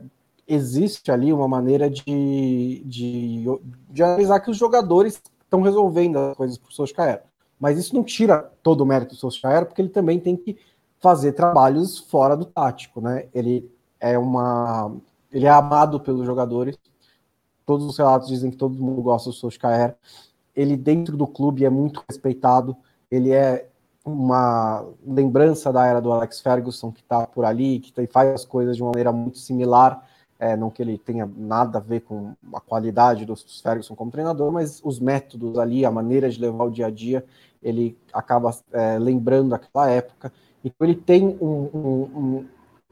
existe 0.47 1.12
ali 1.12 1.34
uma 1.34 1.47
maneira 1.47 1.89
de, 1.89 2.84
de, 2.86 3.45
de 3.89 4.04
analisar 4.04 4.39
que 4.39 4.52
os 4.52 4.58
jogadores 4.58 5.19
estão 5.41 5.62
resolvendo 5.62 6.17
as 6.17 6.38
coisas 6.38 6.58
para 6.58 6.69
o 6.69 6.73
Solskjaer. 6.73 7.23
Mas 7.60 7.80
isso 7.80 7.95
não 7.95 8.04
tira 8.04 8.52
todo 8.62 8.82
o 8.82 8.86
mérito 8.86 9.15
do 9.15 9.17
Solskjaer, 9.17 9.65
porque 9.65 9.82
ele 9.82 9.89
também 9.89 10.19
tem 10.19 10.36
que 10.38 10.58
fazer 11.00 11.32
trabalhos 11.32 11.97
fora 11.97 12.38
do 12.38 12.45
tático, 12.45 13.02
né? 13.02 13.28
Ele 13.34 13.69
é 14.00 14.17
uma 14.17 14.95
ele 15.32 15.45
é 15.45 15.50
amado 15.50 16.00
pelos 16.00 16.26
jogadores. 16.26 16.78
Todos 17.65 17.86
os 17.86 17.97
relatos 17.97 18.28
dizem 18.28 18.52
que 18.52 18.58
todo 18.58 18.82
mundo 18.82 19.02
gosta 19.02 19.30
do 19.30 19.36
Solskjaer. 19.36 19.95
Ele 20.56 20.78
dentro 20.78 21.17
do 21.17 21.28
clube 21.28 21.65
é 21.65 21.69
muito 21.69 22.04
respeitado. 22.08 22.76
Ele 23.10 23.32
é 23.32 23.69
uma 24.10 24.86
lembrança 25.06 25.72
da 25.72 25.86
era 25.86 26.02
do 26.02 26.12
Alex 26.12 26.39
Ferguson 26.39 26.91
que 26.91 27.02
está 27.02 27.28
por 27.28 27.46
ali, 27.46 27.80
que 27.80 28.08
faz 28.08 28.30
as 28.30 28.46
coisas 28.46 28.78
de 28.78 28.82
uma 28.82 28.89
maneira 28.89 29.12
muito 29.12 29.38
similar. 29.38 30.06
É, 30.39 30.56
não 30.56 30.70
que 30.70 30.84
ele 30.84 31.00
tenha 31.00 31.28
nada 31.36 31.80
a 31.80 31.82
ver 31.82 32.02
com 32.02 32.34
a 32.54 32.62
qualidade 32.62 33.26
do 33.26 33.36
Ferguson 33.36 33.96
como 33.96 34.12
treinador, 34.12 34.52
mas 34.52 34.80
os 34.84 35.00
métodos 35.00 35.58
ali, 35.58 35.84
a 35.84 35.89
maneira 35.89 36.30
de 36.30 36.39
levar 36.39 36.65
o 36.65 36.70
dia 36.70 36.86
a 36.86 36.91
dia, 36.91 37.26
ele 37.62 37.98
acaba 38.13 38.56
é, 38.72 39.00
lembrando 39.00 39.56
aquela 39.56 39.89
época. 39.89 40.32
Então 40.63 40.88
ele 40.88 40.96
tem 40.96 41.26
um, 41.41 41.70
um, 41.74 42.46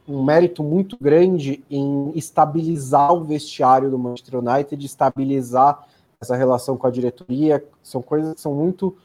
um, 0.08 0.23
mérito 0.23 0.63
muito 0.63 0.97
grande 0.99 1.63
em 1.69 2.12
estabilizar 2.15 3.13
o 3.13 3.23
vestiário 3.23 3.91
do 3.91 3.99
Manchester 3.99 4.39
United, 4.39 4.84
estabilizar 4.84 5.88
essa 6.19 6.36
relação 6.36 6.75
com 6.78 6.88
a 6.88 6.91
diretoria, 6.91 7.63
são 7.84 8.01
coisas 8.01 8.34
que 8.34 8.41
são 8.41 8.56
muito 8.56 8.97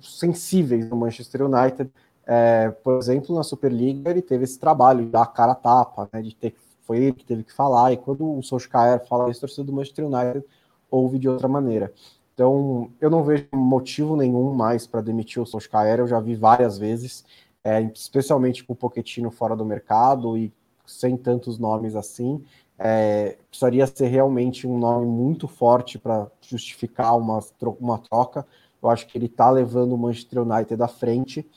sensíveis 0.00 0.88
no 0.88 0.96
Manchester 0.96 1.42
United. 1.42 1.90
É, 2.26 2.70
por 2.70 2.98
exemplo, 2.98 3.34
na 3.34 3.42
Superliga 3.42 4.10
ele 4.10 4.20
teve 4.20 4.44
esse 4.44 4.58
trabalho 4.58 5.04
de 5.04 5.10
dar 5.10 5.22
a 5.22 5.26
cara 5.26 5.52
a 5.52 5.54
tapa, 5.54 6.08
né, 6.12 6.20
de 6.20 6.34
ter, 6.34 6.54
foi 6.82 6.98
ele 6.98 7.12
que 7.12 7.24
teve 7.24 7.42
que 7.42 7.52
falar, 7.52 7.92
e 7.92 7.96
quando 7.96 8.38
o 8.38 8.42
Solskjaer 8.42 9.06
fala 9.06 9.30
isso, 9.30 9.40
torcedor 9.40 9.64
do 9.64 9.72
Manchester 9.72 10.06
United 10.06 10.44
ouve 10.90 11.18
de 11.18 11.28
outra 11.28 11.48
maneira. 11.48 11.92
Então, 12.34 12.90
eu 13.00 13.10
não 13.10 13.24
vejo 13.24 13.48
motivo 13.52 14.14
nenhum 14.14 14.52
mais 14.52 14.86
para 14.86 15.00
demitir 15.00 15.42
o 15.42 15.46
Solskjaer, 15.46 16.00
eu 16.00 16.06
já 16.06 16.20
vi 16.20 16.34
várias 16.34 16.78
vezes, 16.78 17.24
é, 17.64 17.80
especialmente 17.82 18.62
com 18.62 18.74
o 18.74 18.76
Pochettino 18.76 19.30
fora 19.30 19.56
do 19.56 19.64
mercado 19.64 20.36
e 20.36 20.52
sem 20.86 21.16
tantos 21.16 21.58
nomes 21.58 21.96
assim. 21.96 22.42
É, 22.78 23.36
precisaria 23.50 23.86
ser 23.86 24.06
realmente 24.06 24.66
um 24.66 24.78
nome 24.78 25.06
muito 25.06 25.48
forte 25.48 25.98
para 25.98 26.30
justificar 26.40 27.16
uma, 27.18 27.40
uma 27.80 27.98
troca. 27.98 28.46
Eu 28.82 28.88
acho 28.88 29.06
que 29.06 29.18
ele 29.18 29.26
está 29.26 29.50
levando 29.50 29.92
o 29.92 29.98
Manchester 29.98 30.42
United 30.42 30.82
à 30.82 30.88
frente. 30.88 31.48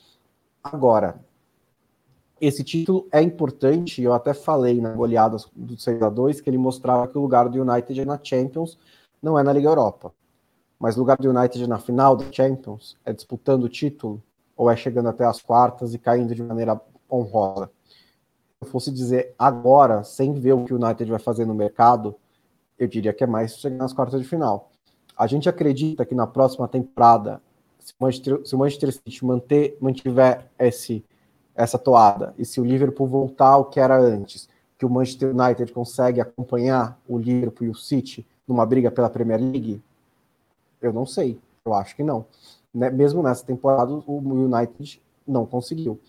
Agora, 0.63 1.19
esse 2.41 2.63
título 2.63 3.07
é 3.11 3.21
importante, 3.21 4.01
eu 4.01 4.13
até 4.13 4.33
falei 4.33 4.81
na 4.81 4.91
goleada 4.93 5.37
do 5.55 5.79
6 5.79 6.01
a 6.01 6.09
2 6.09 6.41
que 6.41 6.49
ele 6.49 6.57
mostrava 6.57 7.07
que 7.07 7.15
o 7.15 7.21
lugar 7.21 7.47
do 7.47 7.61
United 7.61 8.03
na 8.03 8.19
Champions, 8.21 8.79
não 9.21 9.37
é 9.37 9.43
na 9.43 9.53
Liga 9.53 9.69
Europa. 9.69 10.11
Mas 10.79 10.97
o 10.97 11.01
lugar 11.01 11.17
do 11.17 11.29
United 11.29 11.67
na 11.67 11.77
final 11.77 12.15
da 12.15 12.25
Champions 12.31 12.97
é 13.05 13.13
disputando 13.13 13.65
o 13.65 13.69
título 13.69 14.19
ou 14.57 14.71
é 14.71 14.75
chegando 14.75 15.09
até 15.09 15.23
as 15.23 15.39
quartas 15.39 15.93
e 15.93 15.99
caindo 15.99 16.33
de 16.33 16.41
maneira 16.41 16.81
honrosa? 17.11 17.69
Se 18.59 18.65
eu 18.65 18.67
fosse 18.67 18.91
dizer 18.91 19.35
agora, 19.37 20.03
sem 20.03 20.33
ver 20.33 20.53
o 20.53 20.65
que 20.65 20.73
o 20.73 20.83
United 20.83 21.09
vai 21.11 21.19
fazer 21.19 21.45
no 21.45 21.53
mercado, 21.53 22.15
eu 22.79 22.87
diria 22.87 23.13
que 23.13 23.23
é 23.23 23.27
mais 23.27 23.59
chegar 23.59 23.77
nas 23.77 23.93
quartas 23.93 24.19
de 24.19 24.27
final. 24.27 24.70
A 25.21 25.27
gente 25.27 25.47
acredita 25.47 26.05
que 26.05 26.15
na 26.15 26.25
próxima 26.25 26.67
temporada, 26.67 27.41
se 27.79 27.93
o 27.99 28.03
Manchester, 28.03 28.41
se 28.45 28.55
o 28.55 28.57
Manchester 28.57 28.91
City 28.91 29.25
manter, 29.25 29.77
mantiver 29.79 30.47
esse, 30.57 31.03
essa 31.55 31.77
toada 31.77 32.33
e 32.37 32.45
se 32.45 32.59
o 32.59 32.65
Liverpool 32.65 33.07
voltar 33.07 33.49
ao 33.49 33.65
que 33.65 33.79
era 33.79 33.99
antes, 33.99 34.49
que 34.77 34.85
o 34.85 34.89
Manchester 34.89 35.35
United 35.35 35.71
consegue 35.71 36.19
acompanhar 36.19 36.99
o 37.07 37.17
Liverpool 37.17 37.67
e 37.67 37.69
o 37.69 37.75
City 37.75 38.25
numa 38.47 38.65
briga 38.65 38.89
pela 38.89 39.09
Premier 39.09 39.39
League? 39.39 39.81
Eu 40.81 40.91
não 40.91 41.05
sei. 41.05 41.39
Eu 41.63 41.73
acho 41.73 41.95
que 41.95 42.03
não 42.03 42.25
né, 42.73 42.89
mesmo 42.89 43.21
nessa 43.21 43.45
temporada, 43.45 43.91
o 43.91 44.17
United 44.17 45.01
não 45.27 45.45
conseguiu. 45.45 45.99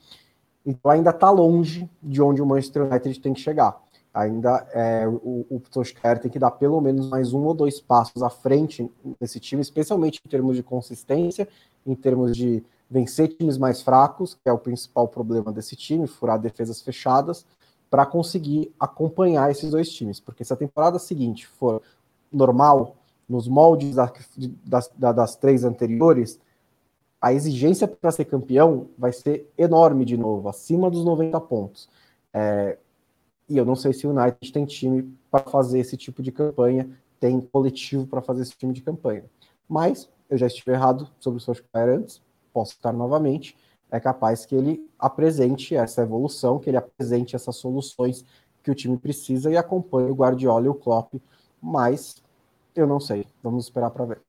Então 0.64 0.90
ainda 0.90 1.10
está 1.10 1.30
longe 1.30 1.90
de 2.02 2.22
onde 2.22 2.40
o 2.40 2.46
Manchester 2.46 2.84
United 2.84 3.20
tem 3.20 3.34
que 3.34 3.40
chegar. 3.40 3.80
Ainda 4.14 4.66
é, 4.72 5.08
o, 5.08 5.46
o 5.48 5.62
Solskjaer 5.70 6.20
tem 6.20 6.30
que 6.30 6.38
dar 6.38 6.50
pelo 6.50 6.80
menos 6.80 7.08
mais 7.08 7.32
um 7.32 7.44
ou 7.44 7.54
dois 7.54 7.80
passos 7.80 8.22
à 8.22 8.28
frente 8.28 8.90
nesse 9.20 9.40
time, 9.40 9.62
especialmente 9.62 10.20
em 10.24 10.28
termos 10.28 10.56
de 10.56 10.62
consistência, 10.62 11.48
em 11.86 11.94
termos 11.94 12.36
de 12.36 12.62
vencer 12.90 13.28
times 13.28 13.56
mais 13.56 13.80
fracos, 13.80 14.34
que 14.34 14.48
é 14.48 14.52
o 14.52 14.58
principal 14.58 15.08
problema 15.08 15.50
desse 15.50 15.74
time, 15.74 16.06
furar 16.06 16.38
defesas 16.38 16.82
fechadas, 16.82 17.46
para 17.90 18.04
conseguir 18.04 18.70
acompanhar 18.78 19.50
esses 19.50 19.70
dois 19.70 19.90
times. 19.90 20.20
Porque 20.20 20.44
se 20.44 20.52
a 20.52 20.56
temporada 20.56 20.98
seguinte 20.98 21.46
for 21.46 21.80
normal, 22.30 22.96
nos 23.28 23.48
moldes 23.48 23.94
das, 23.94 24.12
das, 24.64 24.90
das 24.96 25.36
três 25.36 25.64
anteriores, 25.64 26.38
a 27.20 27.32
exigência 27.32 27.88
para 27.88 28.10
ser 28.10 28.26
campeão 28.26 28.88
vai 28.98 29.12
ser 29.12 29.50
enorme 29.56 30.04
de 30.04 30.16
novo, 30.16 30.48
acima 30.48 30.90
dos 30.90 31.04
90 31.04 31.40
pontos. 31.40 31.88
É, 32.34 32.76
e 33.52 33.58
eu 33.58 33.66
não 33.66 33.76
sei 33.76 33.92
se 33.92 34.06
o 34.06 34.10
United 34.10 34.50
tem 34.50 34.64
time 34.64 35.14
para 35.30 35.44
fazer 35.44 35.78
esse 35.78 35.94
tipo 35.96 36.22
de 36.22 36.32
campanha, 36.32 36.88
tem 37.20 37.38
coletivo 37.38 38.06
para 38.06 38.22
fazer 38.22 38.42
esse 38.42 38.56
time 38.56 38.72
de 38.72 38.80
campanha. 38.80 39.24
Mas 39.68 40.08
eu 40.30 40.38
já 40.38 40.46
estive 40.46 40.72
errado 40.72 41.06
sobre 41.20 41.36
o 41.36 41.40
Solskjaer 41.40 41.90
antes, 41.90 42.22
posso 42.52 42.72
estar 42.72 42.92
novamente. 42.92 43.56
É 43.90 44.00
capaz 44.00 44.46
que 44.46 44.54
ele 44.54 44.88
apresente 44.98 45.76
essa 45.76 46.00
evolução, 46.00 46.58
que 46.58 46.70
ele 46.70 46.78
apresente 46.78 47.36
essas 47.36 47.56
soluções 47.56 48.24
que 48.62 48.70
o 48.70 48.74
time 48.74 48.96
precisa 48.96 49.50
e 49.50 49.56
acompanhe 49.56 50.10
o 50.10 50.14
Guardiola 50.14 50.64
e 50.64 50.68
o 50.70 50.74
Klopp, 50.74 51.14
mas 51.60 52.22
eu 52.74 52.86
não 52.86 52.98
sei. 52.98 53.26
Vamos 53.42 53.64
esperar 53.64 53.90
para 53.90 54.06
ver. 54.06 54.20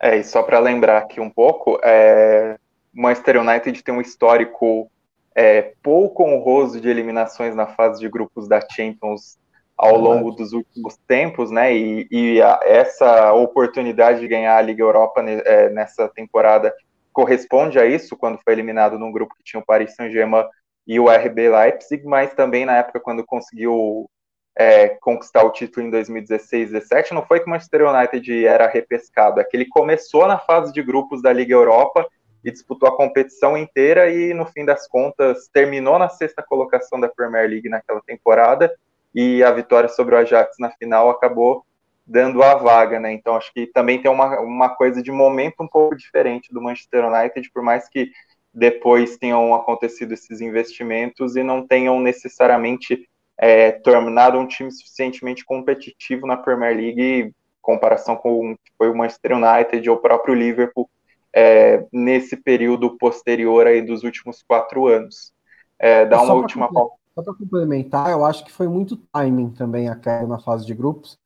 É, 0.00 0.16
e 0.16 0.24
só 0.24 0.42
para 0.42 0.58
lembrar 0.58 0.98
aqui 0.98 1.20
um 1.20 1.30
pouco, 1.30 1.78
é, 1.84 2.58
Manchester 2.92 3.40
United 3.40 3.84
tem 3.84 3.94
um 3.94 4.00
histórico 4.00 4.90
é, 5.34 5.72
pouco 5.82 6.24
honroso 6.24 6.80
de 6.80 6.88
eliminações 6.88 7.54
na 7.54 7.66
fase 7.66 8.00
de 8.00 8.08
grupos 8.08 8.48
da 8.48 8.60
Champions 8.60 9.38
ao 9.76 9.96
longo 9.96 10.30
dos 10.30 10.52
últimos 10.52 10.98
tempos, 11.06 11.50
né? 11.50 11.74
E, 11.74 12.06
e 12.10 12.42
a, 12.42 12.60
essa 12.62 13.32
oportunidade 13.32 14.20
de 14.20 14.28
ganhar 14.28 14.56
a 14.56 14.60
Liga 14.60 14.82
Europa 14.82 15.22
é, 15.22 15.70
nessa 15.70 16.06
temporada 16.08 16.74
corresponde 17.12 17.78
a 17.78 17.86
isso, 17.86 18.16
quando 18.16 18.38
foi 18.44 18.52
eliminado 18.52 18.98
num 18.98 19.10
grupo 19.10 19.34
que 19.34 19.42
tinha 19.42 19.60
o 19.60 19.64
Paris 19.64 19.94
Saint-Germain 19.94 20.44
e 20.86 21.00
o 21.00 21.08
RB 21.08 21.48
Leipzig, 21.48 22.04
mas 22.04 22.34
também 22.34 22.66
na 22.66 22.76
época 22.76 23.00
quando 23.00 23.24
conseguiu 23.24 24.08
é, 24.56 24.90
conquistar 25.00 25.44
o 25.44 25.50
título 25.50 25.86
em 25.86 25.90
2016 25.90 26.72
17 26.72 27.14
não 27.14 27.24
foi 27.24 27.40
que 27.40 27.46
o 27.46 27.50
Manchester 27.50 27.88
United 27.88 28.46
era 28.46 28.68
repescado, 28.68 29.40
é 29.40 29.44
que 29.44 29.56
ele 29.56 29.66
começou 29.66 30.26
na 30.26 30.38
fase 30.38 30.72
de 30.72 30.82
grupos 30.82 31.22
da 31.22 31.32
Liga 31.32 31.54
Europa 31.54 32.06
e 32.44 32.50
disputou 32.50 32.88
a 32.88 32.96
competição 32.96 33.56
inteira 33.56 34.10
e, 34.10 34.32
no 34.32 34.46
fim 34.46 34.64
das 34.64 34.88
contas, 34.88 35.48
terminou 35.52 35.98
na 35.98 36.08
sexta 36.08 36.42
colocação 36.42 36.98
da 36.98 37.08
Premier 37.08 37.48
League 37.48 37.68
naquela 37.68 38.00
temporada 38.00 38.74
e 39.14 39.42
a 39.42 39.50
vitória 39.50 39.88
sobre 39.88 40.14
o 40.14 40.18
Ajax 40.18 40.56
na 40.58 40.70
final 40.70 41.10
acabou 41.10 41.64
dando 42.06 42.42
a 42.42 42.54
vaga, 42.54 42.98
né? 42.98 43.12
Então 43.12 43.36
acho 43.36 43.52
que 43.52 43.66
também 43.66 44.00
tem 44.00 44.10
uma, 44.10 44.40
uma 44.40 44.68
coisa 44.70 45.02
de 45.02 45.12
momento 45.12 45.62
um 45.62 45.68
pouco 45.68 45.96
diferente 45.96 46.52
do 46.52 46.60
Manchester 46.60 47.04
United, 47.06 47.50
por 47.52 47.62
mais 47.62 47.88
que 47.88 48.10
depois 48.52 49.16
tenham 49.16 49.54
acontecido 49.54 50.12
esses 50.12 50.40
investimentos 50.40 51.36
e 51.36 51.42
não 51.42 51.64
tenham 51.64 52.00
necessariamente 52.00 53.08
é, 53.38 53.70
tornado 53.70 54.38
um 54.38 54.46
time 54.46 54.70
suficientemente 54.72 55.44
competitivo 55.44 56.26
na 56.26 56.36
Premier 56.36 56.76
League 56.76 57.00
em 57.00 57.34
comparação 57.62 58.16
com 58.16 58.52
o 58.52 58.56
que 58.56 58.72
foi 58.76 58.90
o 58.90 58.96
Manchester 58.96 59.36
United 59.36 59.88
ou 59.88 59.96
o 59.96 60.00
próprio 60.00 60.34
Liverpool 60.34 60.90
é, 61.34 61.86
nesse 61.92 62.36
período 62.36 62.96
posterior 62.96 63.66
aí 63.66 63.82
dos 63.82 64.02
últimos 64.02 64.42
quatro 64.42 64.86
anos. 64.86 65.32
É, 65.78 66.04
dá 66.04 66.22
uma 66.22 66.34
última 66.34 66.68
Só 66.68 67.22
para 67.22 67.34
complementar, 67.34 68.10
eu 68.10 68.24
acho 68.24 68.44
que 68.44 68.52
foi 68.52 68.68
muito 68.68 68.96
timing 69.12 69.50
também 69.50 69.88
a 69.88 69.96
queda 69.96 70.26
na 70.26 70.38
fase 70.38 70.66
de 70.66 70.74
grupos, 70.74 71.18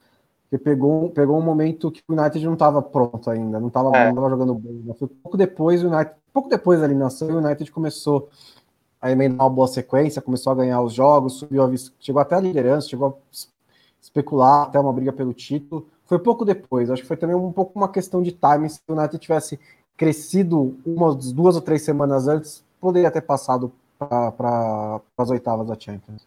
porque 0.43 0.59
pegou, 0.59 1.11
pegou 1.11 1.39
um 1.39 1.43
momento 1.43 1.91
que 1.91 2.03
o 2.09 2.13
United 2.13 2.45
não 2.45 2.55
estava 2.55 2.81
pronto 2.81 3.29
ainda, 3.31 3.59
não 3.59 3.69
estava 3.69 3.97
é. 3.97 4.13
jogando 4.13 4.55
bem. 4.55 4.83
Né? 4.85 4.95
Foi 4.99 5.09
pouco 5.09 5.37
depois 5.37 5.83
o 5.83 5.89
United, 5.89 6.15
pouco 6.33 6.49
depois 6.49 6.81
da 6.81 6.87
eliminação, 6.87 7.29
o 7.29 7.39
United 7.39 7.71
começou 7.73 8.29
a 9.01 9.11
emendar 9.11 9.47
uma 9.47 9.51
boa 9.51 9.69
sequência, 9.69 10.23
começou 10.23 10.53
a 10.53 10.57
ganhar 10.57 10.81
os 10.81 10.95
jogos, 10.95 11.35
subiu 11.35 11.63
a, 11.63 11.71
chegou 11.99 12.23
até 12.23 12.37
a 12.37 12.41
liderança, 12.41 12.89
chegou 12.89 13.09
a 13.09 13.37
especular 14.01 14.63
até 14.63 14.79
uma 14.79 14.93
briga 14.93 15.13
pelo 15.13 15.35
título. 15.35 15.89
Foi 16.05 16.19
pouco 16.19 16.45
depois, 16.45 16.91
acho 16.91 17.03
que 17.03 17.09
foi 17.09 17.17
também 17.17 17.37
um 17.37 17.53
pouco 17.53 17.79
uma 17.79 17.89
questão 17.89 18.23
de 18.23 18.33
timing. 18.33 18.69
Se 18.69 18.81
o 18.89 18.93
United 18.95 19.19
tivesse 19.19 19.59
crescido 19.97 20.77
umas 20.85 21.33
duas 21.33 21.57
ou 21.57 21.63
três 21.63 21.83
semanas 21.83 22.29
antes, 22.29 22.65
poderia 22.81 23.11
ter 23.11 23.23
passado 23.23 23.73
para 23.99 25.01
as 25.17 25.31
oitavas 25.31 25.67
da 25.67 25.79
Champions. 25.79 26.27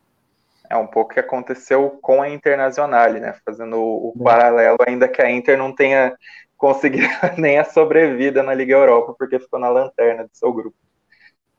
É 0.69 0.75
um 0.75 0.87
pouco 0.87 1.11
o 1.11 1.13
que 1.13 1.19
aconteceu 1.19 1.97
com 2.01 2.21
a 2.21 2.29
Internacional, 2.29 3.13
né? 3.13 3.35
Fazendo 3.45 3.77
o, 3.77 4.09
o 4.09 4.23
paralelo, 4.23 4.77
ainda 4.85 5.07
que 5.07 5.21
a 5.21 5.31
Inter 5.31 5.57
não 5.57 5.73
tenha 5.73 6.15
conseguido 6.57 7.07
nem 7.37 7.57
a 7.57 7.63
sobrevida 7.63 8.43
na 8.43 8.53
Liga 8.53 8.75
Europa, 8.75 9.15
porque 9.17 9.39
ficou 9.39 9.59
na 9.59 9.69
lanterna 9.69 10.23
do 10.23 10.31
seu 10.33 10.51
grupo. 10.51 10.75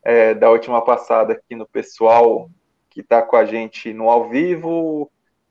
É, 0.03 0.35
da 0.35 0.51
última 0.51 0.83
passada 0.83 1.35
aqui 1.35 1.55
no 1.55 1.67
pessoal 1.67 2.49
que 2.89 3.01
está 3.01 3.21
com 3.21 3.37
a 3.37 3.45
gente 3.45 3.93
no 3.93 4.09
ao 4.09 4.29
vivo, 4.29 5.11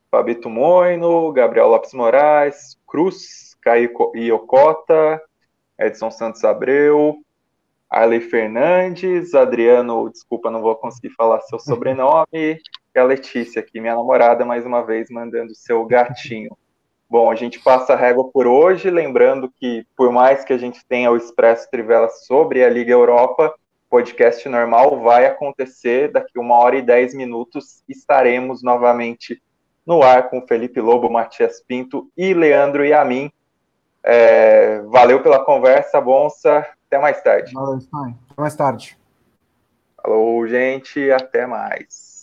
Fabito 0.09 0.49
Moino, 0.49 1.31
Gabriel 1.31 1.67
Lopes 1.67 1.93
Moraes, 1.93 2.77
Cruz, 2.87 3.55
Caio 3.61 3.91
Iocota, 4.15 5.21
Edson 5.79 6.11
Santos 6.11 6.43
Abreu, 6.43 7.17
Arley 7.89 8.19
Fernandes, 8.19 9.33
Adriano, 9.33 10.09
desculpa, 10.09 10.51
não 10.51 10.61
vou 10.61 10.75
conseguir 10.75 11.11
falar 11.11 11.39
seu 11.41 11.59
sobrenome, 11.59 12.27
e 12.95 12.99
a 12.99 13.03
Letícia 13.03 13.61
aqui, 13.61 13.79
minha 13.79 13.95
namorada, 13.95 14.43
mais 14.43 14.65
uma 14.65 14.81
vez 14.81 15.09
mandando 15.09 15.55
seu 15.55 15.85
gatinho. 15.85 16.57
Bom, 17.09 17.31
a 17.31 17.35
gente 17.35 17.59
passa 17.59 17.93
a 17.93 17.95
régua 17.95 18.29
por 18.29 18.45
hoje, 18.45 18.89
lembrando 18.89 19.49
que 19.49 19.85
por 19.95 20.11
mais 20.11 20.43
que 20.43 20.51
a 20.51 20.57
gente 20.57 20.85
tenha 20.85 21.09
o 21.09 21.15
Expresso 21.15 21.69
Trivela 21.71 22.09
sobre 22.09 22.65
a 22.65 22.69
Liga 22.69 22.91
Europa, 22.91 23.53
podcast 23.89 24.47
normal 24.49 24.99
vai 24.99 25.25
acontecer 25.25 26.11
daqui 26.11 26.37
uma 26.37 26.55
hora 26.55 26.75
e 26.75 26.81
dez 26.81 27.13
minutos, 27.13 27.81
estaremos 27.87 28.61
novamente 28.61 29.41
no 29.85 30.03
ar 30.03 30.29
com 30.29 30.45
Felipe 30.45 30.81
Lobo, 30.81 31.09
Matias 31.09 31.63
Pinto 31.65 32.09
e 32.17 32.33
Leandro 32.33 32.83
Yamin 32.83 33.31
é, 34.09 34.79
valeu 34.83 35.21
pela 35.21 35.43
conversa, 35.43 35.99
Bonsa. 35.99 36.65
Até 36.87 36.97
mais 36.97 37.21
tarde. 37.21 37.53
Valeu, 37.53 37.75
Até 37.75 38.41
mais 38.41 38.55
tarde. 38.55 38.97
Falou, 40.01 40.47
gente. 40.47 41.11
Até 41.11 41.45
mais. 41.45 42.16